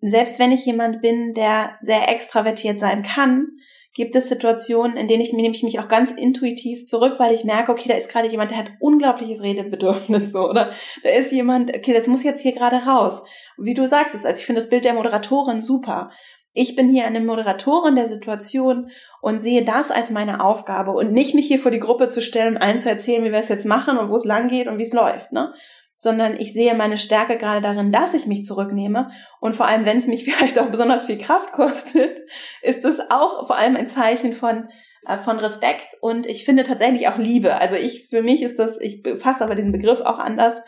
[0.00, 3.48] selbst wenn ich jemand bin, der sehr extravertiert sein kann,
[3.92, 7.44] gibt es Situationen, in denen ich nehme ich mich auch ganz intuitiv zurück, weil ich
[7.44, 11.76] merke, okay, da ist gerade jemand, der hat unglaubliches Redebedürfnis so oder da ist jemand,
[11.76, 13.22] okay, das muss jetzt hier gerade raus.
[13.58, 16.10] Wie du sagtest, also ich finde das Bild der Moderatorin super.
[16.52, 18.90] Ich bin hier eine Moderatorin der Situation
[19.20, 22.56] und sehe das als meine Aufgabe und nicht mich hier vor die Gruppe zu stellen
[22.56, 24.78] und allen zu erzählen, wie wir es jetzt machen und wo es lang geht und
[24.78, 25.52] wie es läuft, ne?
[26.00, 29.10] sondern ich sehe meine Stärke gerade darin, dass ich mich zurücknehme.
[29.38, 32.20] Und vor allem, wenn es mich vielleicht auch besonders viel Kraft kostet,
[32.62, 34.70] ist es auch vor allem ein Zeichen von,
[35.06, 37.56] äh, von Respekt und ich finde tatsächlich auch Liebe.
[37.56, 40.62] Also ich, für mich ist das, ich fasse aber diesen Begriff auch anders.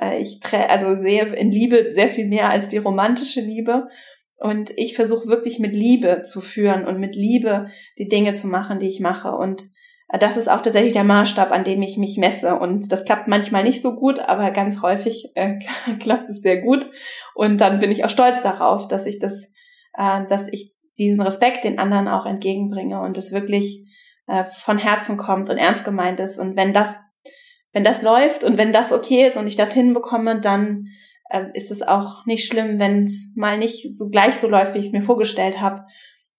[0.00, 3.88] Äh, ich also sehe in Liebe sehr viel mehr als die romantische Liebe.
[4.38, 8.78] Und ich versuche wirklich mit Liebe zu führen und mit Liebe die Dinge zu machen,
[8.78, 9.32] die ich mache.
[9.32, 9.64] Und
[10.08, 12.54] das ist auch tatsächlich der Maßstab, an dem ich mich messe.
[12.54, 15.58] Und das klappt manchmal nicht so gut, aber ganz häufig äh,
[16.00, 16.88] klappt es sehr gut.
[17.34, 19.44] Und dann bin ich auch stolz darauf, dass ich das,
[19.94, 23.86] äh, dass ich diesen Respekt den anderen auch entgegenbringe und es wirklich
[24.26, 26.38] äh, von Herzen kommt und ernst gemeint ist.
[26.38, 27.00] Und wenn das,
[27.72, 30.86] wenn das läuft und wenn das okay ist und ich das hinbekomme, dann
[31.28, 34.78] äh, ist es auch nicht schlimm, wenn es mal nicht so gleich so läuft, wie
[34.78, 35.84] ich es mir vorgestellt habe.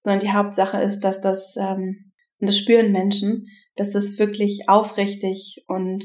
[0.04, 5.64] Sondern die Hauptsache ist, dass das, ähm, und das spüren Menschen, dass das wirklich aufrichtig
[5.68, 6.04] und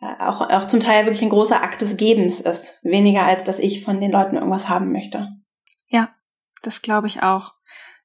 [0.00, 2.74] äh, auch, auch zum Teil wirklich ein großer Akt des Gebens ist.
[2.82, 5.28] Weniger als, dass ich von den Leuten irgendwas haben möchte.
[5.88, 6.14] Ja,
[6.62, 7.54] das glaube ich auch.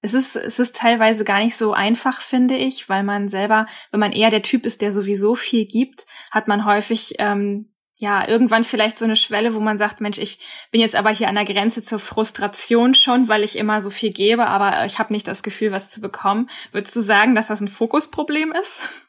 [0.04, 4.00] Es ist, es ist teilweise gar nicht so einfach, finde ich, weil man selber, wenn
[4.00, 7.71] man eher der Typ ist, der sowieso viel gibt, hat man häufig ähm,
[8.02, 10.40] ja, irgendwann vielleicht so eine Schwelle, wo man sagt, Mensch, ich
[10.72, 14.12] bin jetzt aber hier an der Grenze zur Frustration schon, weil ich immer so viel
[14.12, 16.50] gebe, aber ich habe nicht das Gefühl, was zu bekommen.
[16.72, 19.06] Würdest du sagen, dass das ein Fokusproblem ist?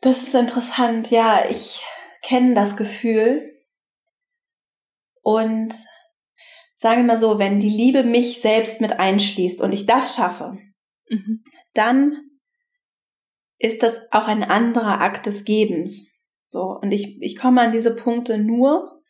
[0.00, 1.10] Das ist interessant.
[1.10, 1.82] Ja, ich
[2.22, 3.52] kenne das Gefühl.
[5.20, 5.74] Und
[6.76, 10.56] sagen wir mal so, wenn die Liebe mich selbst mit einschließt und ich das schaffe,
[11.08, 11.42] mhm.
[11.74, 12.16] dann
[13.58, 16.17] ist das auch ein anderer Akt des Gebens.
[16.50, 19.02] So, und ich, ich komme an diese Punkte nur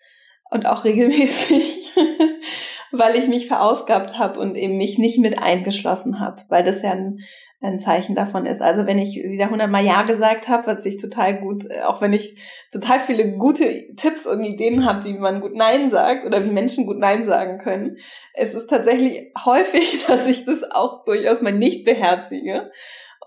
[0.51, 1.95] und auch regelmäßig,
[2.91, 6.91] weil ich mich verausgabt habe und eben mich nicht mit eingeschlossen habe, weil das ja
[6.91, 7.20] ein,
[7.61, 8.61] ein Zeichen davon ist.
[8.61, 12.12] Also wenn ich wieder hundertmal Ja gesagt habe, was ich total gut, äh, auch wenn
[12.12, 12.36] ich
[12.72, 16.86] total viele gute Tipps und Ideen habe, wie man gut Nein sagt oder wie Menschen
[16.86, 17.99] gut Nein sagen können,
[18.34, 22.72] es ist tatsächlich häufig, dass ich das auch durchaus mal nicht beherzige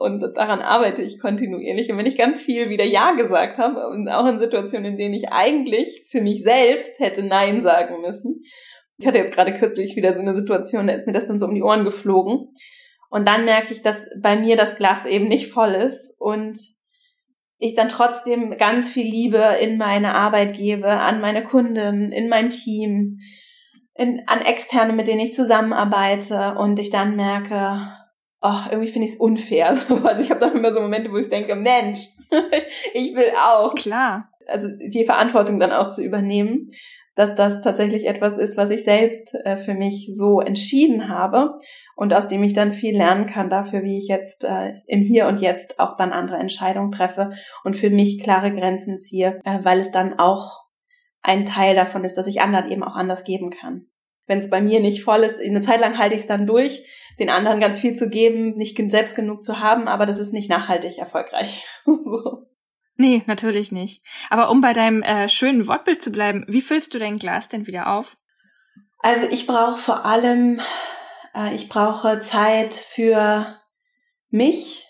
[0.01, 1.91] und daran arbeite ich kontinuierlich.
[1.91, 5.13] Und wenn ich ganz viel wieder Ja gesagt habe und auch in Situationen, in denen
[5.13, 8.41] ich eigentlich für mich selbst hätte Nein sagen müssen.
[8.97, 11.45] Ich hatte jetzt gerade kürzlich wieder so eine Situation, da ist mir das dann so
[11.45, 12.47] um die Ohren geflogen.
[13.11, 16.57] Und dann merke ich, dass bei mir das Glas eben nicht voll ist und
[17.59, 22.49] ich dann trotzdem ganz viel Liebe in meine Arbeit gebe, an meine Kunden, in mein
[22.49, 23.19] Team,
[23.93, 28.00] in, an Externe, mit denen ich zusammenarbeite und ich dann merke,
[28.41, 29.77] ach, irgendwie finde ich es unfair.
[30.03, 31.99] Also ich habe dann immer so Momente, wo ich denke, Mensch,
[32.93, 33.73] ich will auch.
[33.75, 34.29] Klar.
[34.47, 36.71] Also die Verantwortung dann auch zu übernehmen,
[37.15, 41.59] dass das tatsächlich etwas ist, was ich selbst äh, für mich so entschieden habe
[41.95, 45.27] und aus dem ich dann viel lernen kann dafür, wie ich jetzt äh, im Hier
[45.27, 47.31] und Jetzt auch dann andere Entscheidungen treffe
[47.63, 50.61] und für mich klare Grenzen ziehe, äh, weil es dann auch
[51.21, 53.87] ein Teil davon ist, dass ich anderen eben auch anders geben kann.
[54.25, 56.85] Wenn es bei mir nicht voll ist, eine Zeit lang halte ich es dann durch,
[57.19, 60.49] den anderen ganz viel zu geben, nicht selbst genug zu haben, aber das ist nicht
[60.49, 61.65] nachhaltig erfolgreich.
[61.85, 62.47] so.
[62.95, 64.03] Nee, natürlich nicht.
[64.29, 67.67] Aber um bei deinem äh, schönen Wortbild zu bleiben, wie füllst du dein Glas denn
[67.67, 68.17] wieder auf?
[68.99, 70.61] Also ich brauche vor allem,
[71.35, 73.57] äh, ich brauche Zeit für
[74.29, 74.85] mich,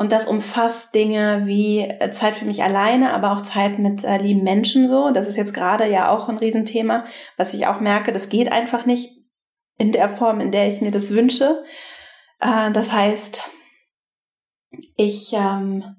[0.00, 4.16] und das umfasst Dinge wie äh, Zeit für mich alleine, aber auch Zeit mit äh,
[4.16, 5.10] lieben Menschen so.
[5.10, 7.04] Das ist jetzt gerade ja auch ein Riesenthema,
[7.36, 9.19] was ich auch merke, das geht einfach nicht
[9.80, 11.64] in der Form, in der ich mir das wünsche.
[12.40, 13.42] Äh, das heißt,
[14.96, 15.96] ich ähm,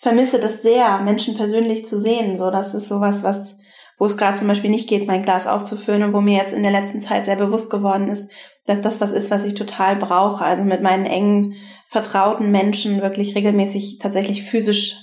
[0.00, 2.38] vermisse das sehr, Menschen persönlich zu sehen.
[2.38, 3.58] So, das ist sowas, was
[3.98, 6.62] wo es gerade zum Beispiel nicht geht, mein Glas aufzufüllen und wo mir jetzt in
[6.62, 8.30] der letzten Zeit sehr bewusst geworden ist,
[8.66, 10.44] dass das was ist, was ich total brauche.
[10.44, 11.54] Also mit meinen engen,
[11.88, 14.96] vertrauten Menschen wirklich regelmäßig tatsächlich physisch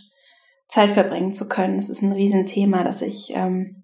[0.67, 1.78] Zeit verbringen zu können.
[1.78, 3.82] Das ist ein Riesenthema, das ich, ähm,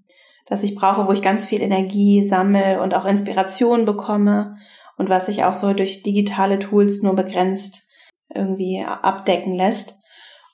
[0.50, 4.58] das ich brauche, wo ich ganz viel Energie sammle und auch Inspiration bekomme
[4.98, 7.88] und was sich auch so durch digitale Tools nur begrenzt
[8.34, 10.00] irgendwie abdecken lässt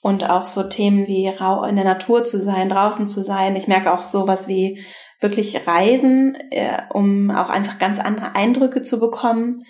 [0.02, 3.56] und auch so Themen wie in der Natur zu sein, draußen zu sein.
[3.56, 4.86] Ich merke auch sowas wie
[5.20, 9.64] wirklich Reisen, äh, um auch einfach ganz andere Eindrücke zu bekommen.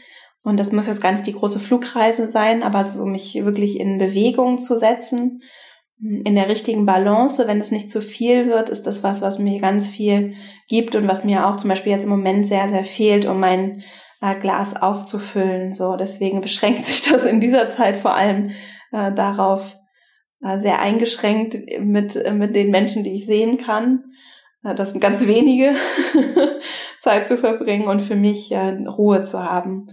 [0.43, 3.97] Und das muss jetzt gar nicht die große Flugreise sein, aber so mich wirklich in
[3.97, 5.41] Bewegung zu setzen,
[5.99, 7.47] in der richtigen Balance.
[7.47, 10.35] Wenn es nicht zu viel wird, ist das was, was mir ganz viel
[10.67, 13.83] gibt und was mir auch zum Beispiel jetzt im Moment sehr, sehr fehlt, um mein
[14.21, 15.73] äh, Glas aufzufüllen.
[15.73, 18.51] So, deswegen beschränkt sich das in dieser Zeit vor allem
[18.91, 19.77] äh, darauf,
[20.41, 24.03] äh, sehr eingeschränkt mit, mit den Menschen, die ich sehen kann.
[24.63, 25.75] Äh, das sind ganz wenige
[27.01, 29.87] Zeit zu verbringen und für mich äh, Ruhe zu haben,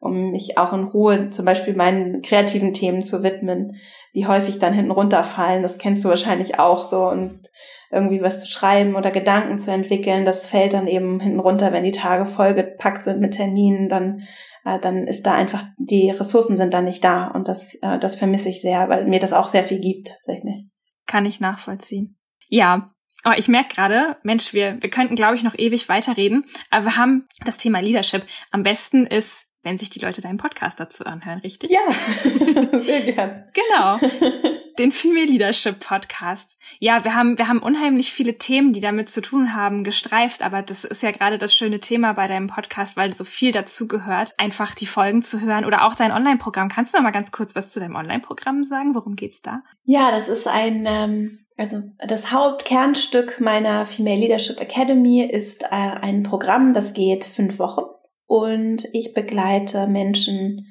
[0.00, 3.76] um mich auch in Ruhe zum Beispiel meinen kreativen Themen zu widmen,
[4.18, 5.62] die häufig dann hinten runterfallen.
[5.62, 7.48] Das kennst du wahrscheinlich auch so und
[7.90, 11.84] irgendwie was zu schreiben oder Gedanken zu entwickeln, das fällt dann eben hinten runter, wenn
[11.84, 14.24] die Tage vollgepackt sind mit Terminen, dann
[14.64, 18.16] äh, dann ist da einfach, die Ressourcen sind dann nicht da und das, äh, das
[18.16, 20.66] vermisse ich sehr, weil mir das auch sehr viel gibt tatsächlich.
[21.06, 22.18] Kann ich nachvollziehen.
[22.48, 22.90] Ja,
[23.24, 26.96] Oh, ich merke gerade, Mensch, wir, wir könnten, glaube ich, noch ewig weiterreden, aber wir
[26.96, 28.24] haben das Thema Leadership.
[28.52, 31.70] Am besten ist wenn sich die Leute deinen Podcast dazu anhören, richtig?
[31.70, 31.80] Ja,
[32.80, 33.44] sehr gern.
[33.52, 33.98] Genau.
[34.78, 36.56] Den Female Leadership Podcast.
[36.78, 40.62] Ja, wir haben, wir haben unheimlich viele Themen, die damit zu tun haben, gestreift, aber
[40.62, 44.32] das ist ja gerade das schöne Thema bei deinem Podcast, weil so viel dazu gehört,
[44.38, 46.70] einfach die Folgen zu hören oder auch dein Online-Programm.
[46.70, 48.94] Kannst du noch mal ganz kurz was zu deinem Online-Programm sagen?
[48.94, 49.62] Worum geht's da?
[49.84, 56.22] Ja, das ist ein, ähm, also das Hauptkernstück meiner Female Leadership Academy ist äh, ein
[56.22, 57.82] Programm, das geht fünf Wochen
[58.28, 60.66] und ich begleite Menschen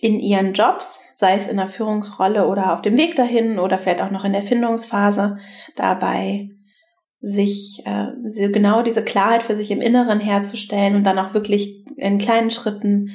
[0.00, 4.00] in ihren Jobs, sei es in der Führungsrolle oder auf dem Weg dahin oder vielleicht
[4.00, 5.36] auch noch in der Findungsphase,
[5.76, 6.48] dabei
[7.20, 12.18] sich äh, genau diese Klarheit für sich im Inneren herzustellen und dann auch wirklich in
[12.18, 13.10] kleinen Schritten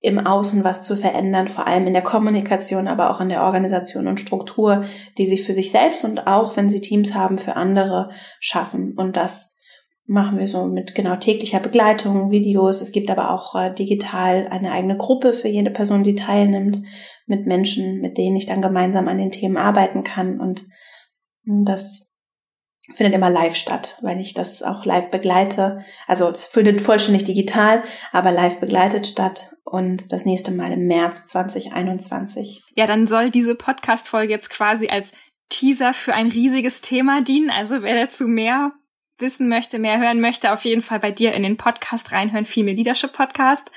[0.00, 4.06] im Außen was zu verändern, vor allem in der Kommunikation, aber auch in der Organisation
[4.06, 4.84] und Struktur,
[5.18, 8.94] die sie für sich selbst und auch, wenn sie Teams haben, für andere schaffen.
[8.96, 9.53] Und das
[10.06, 12.80] machen wir so mit genau täglicher Begleitung, Videos.
[12.80, 16.82] Es gibt aber auch äh, digital eine eigene Gruppe für jede Person, die teilnimmt,
[17.26, 20.40] mit Menschen, mit denen ich dann gemeinsam an den Themen arbeiten kann.
[20.40, 20.62] Und
[21.46, 22.14] das
[22.94, 25.84] findet immer live statt, weil ich das auch live begleite.
[26.06, 27.82] Also es findet vollständig digital,
[28.12, 32.62] aber live begleitet statt und das nächste Mal im März 2021.
[32.76, 35.14] Ja, dann soll diese Podcast-Folge jetzt quasi als
[35.48, 37.50] Teaser für ein riesiges Thema dienen.
[37.50, 38.72] Also wer dazu mehr
[39.18, 42.76] wissen möchte, mehr hören möchte, auf jeden Fall bei dir in den Podcast reinhören, Female
[42.76, 43.70] Leadership Podcast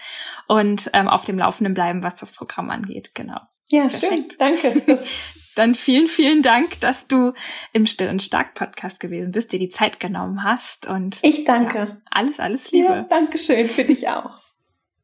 [0.47, 3.11] und ähm, auf dem Laufenden bleiben, was das Programm angeht.
[3.13, 3.39] Genau.
[3.69, 4.01] Ja, Perfekt.
[4.01, 4.27] schön.
[4.37, 4.99] Danke.
[5.55, 7.33] Dann vielen, vielen Dank, dass du
[7.73, 11.77] im Still und Stark Podcast gewesen bist, dir die Zeit genommen hast und ich danke.
[11.77, 12.89] Ja, alles, alles Liebe.
[12.93, 14.39] Ja, Dankeschön für dich auch.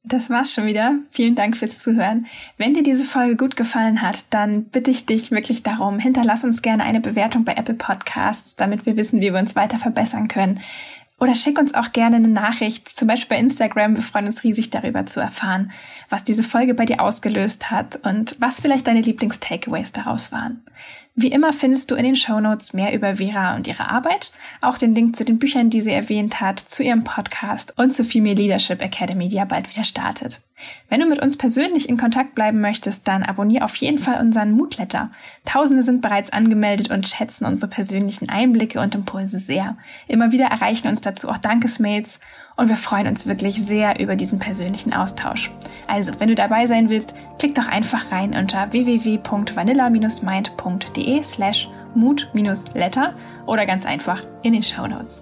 [0.05, 0.95] Das war's schon wieder.
[1.11, 2.25] Vielen Dank fürs Zuhören.
[2.57, 6.61] Wenn dir diese Folge gut gefallen hat, dann bitte ich dich wirklich darum, hinterlass uns
[6.61, 10.59] gerne eine Bewertung bei Apple Podcasts, damit wir wissen, wie wir uns weiter verbessern können.
[11.19, 13.95] Oder schick uns auch gerne eine Nachricht, zum Beispiel bei Instagram.
[13.95, 15.71] Wir freuen uns riesig darüber zu erfahren,
[16.09, 20.65] was diese Folge bei dir ausgelöst hat und was vielleicht deine Lieblings-Takeaways daraus waren.
[21.15, 24.95] Wie immer findest du in den Shownotes mehr über Vera und ihre Arbeit, auch den
[24.95, 28.81] Link zu den Büchern, die sie erwähnt hat, zu ihrem Podcast und zur Female Leadership
[28.81, 30.41] Academy, die ja bald wieder startet.
[30.89, 34.53] Wenn du mit uns persönlich in Kontakt bleiben möchtest, dann abonniere auf jeden Fall unseren
[34.53, 35.11] Moodletter.
[35.45, 39.77] Tausende sind bereits angemeldet und schätzen unsere persönlichen Einblicke und Impulse sehr.
[40.07, 42.19] Immer wieder erreichen uns dazu auch Dankesmails
[42.55, 45.51] und wir freuen uns wirklich sehr über diesen persönlichen Austausch.
[45.87, 53.13] Also, wenn du dabei sein willst, klick doch einfach rein unter www.vanilla-mind.de slash mood-letter
[53.45, 55.21] oder ganz einfach in den Show Notes.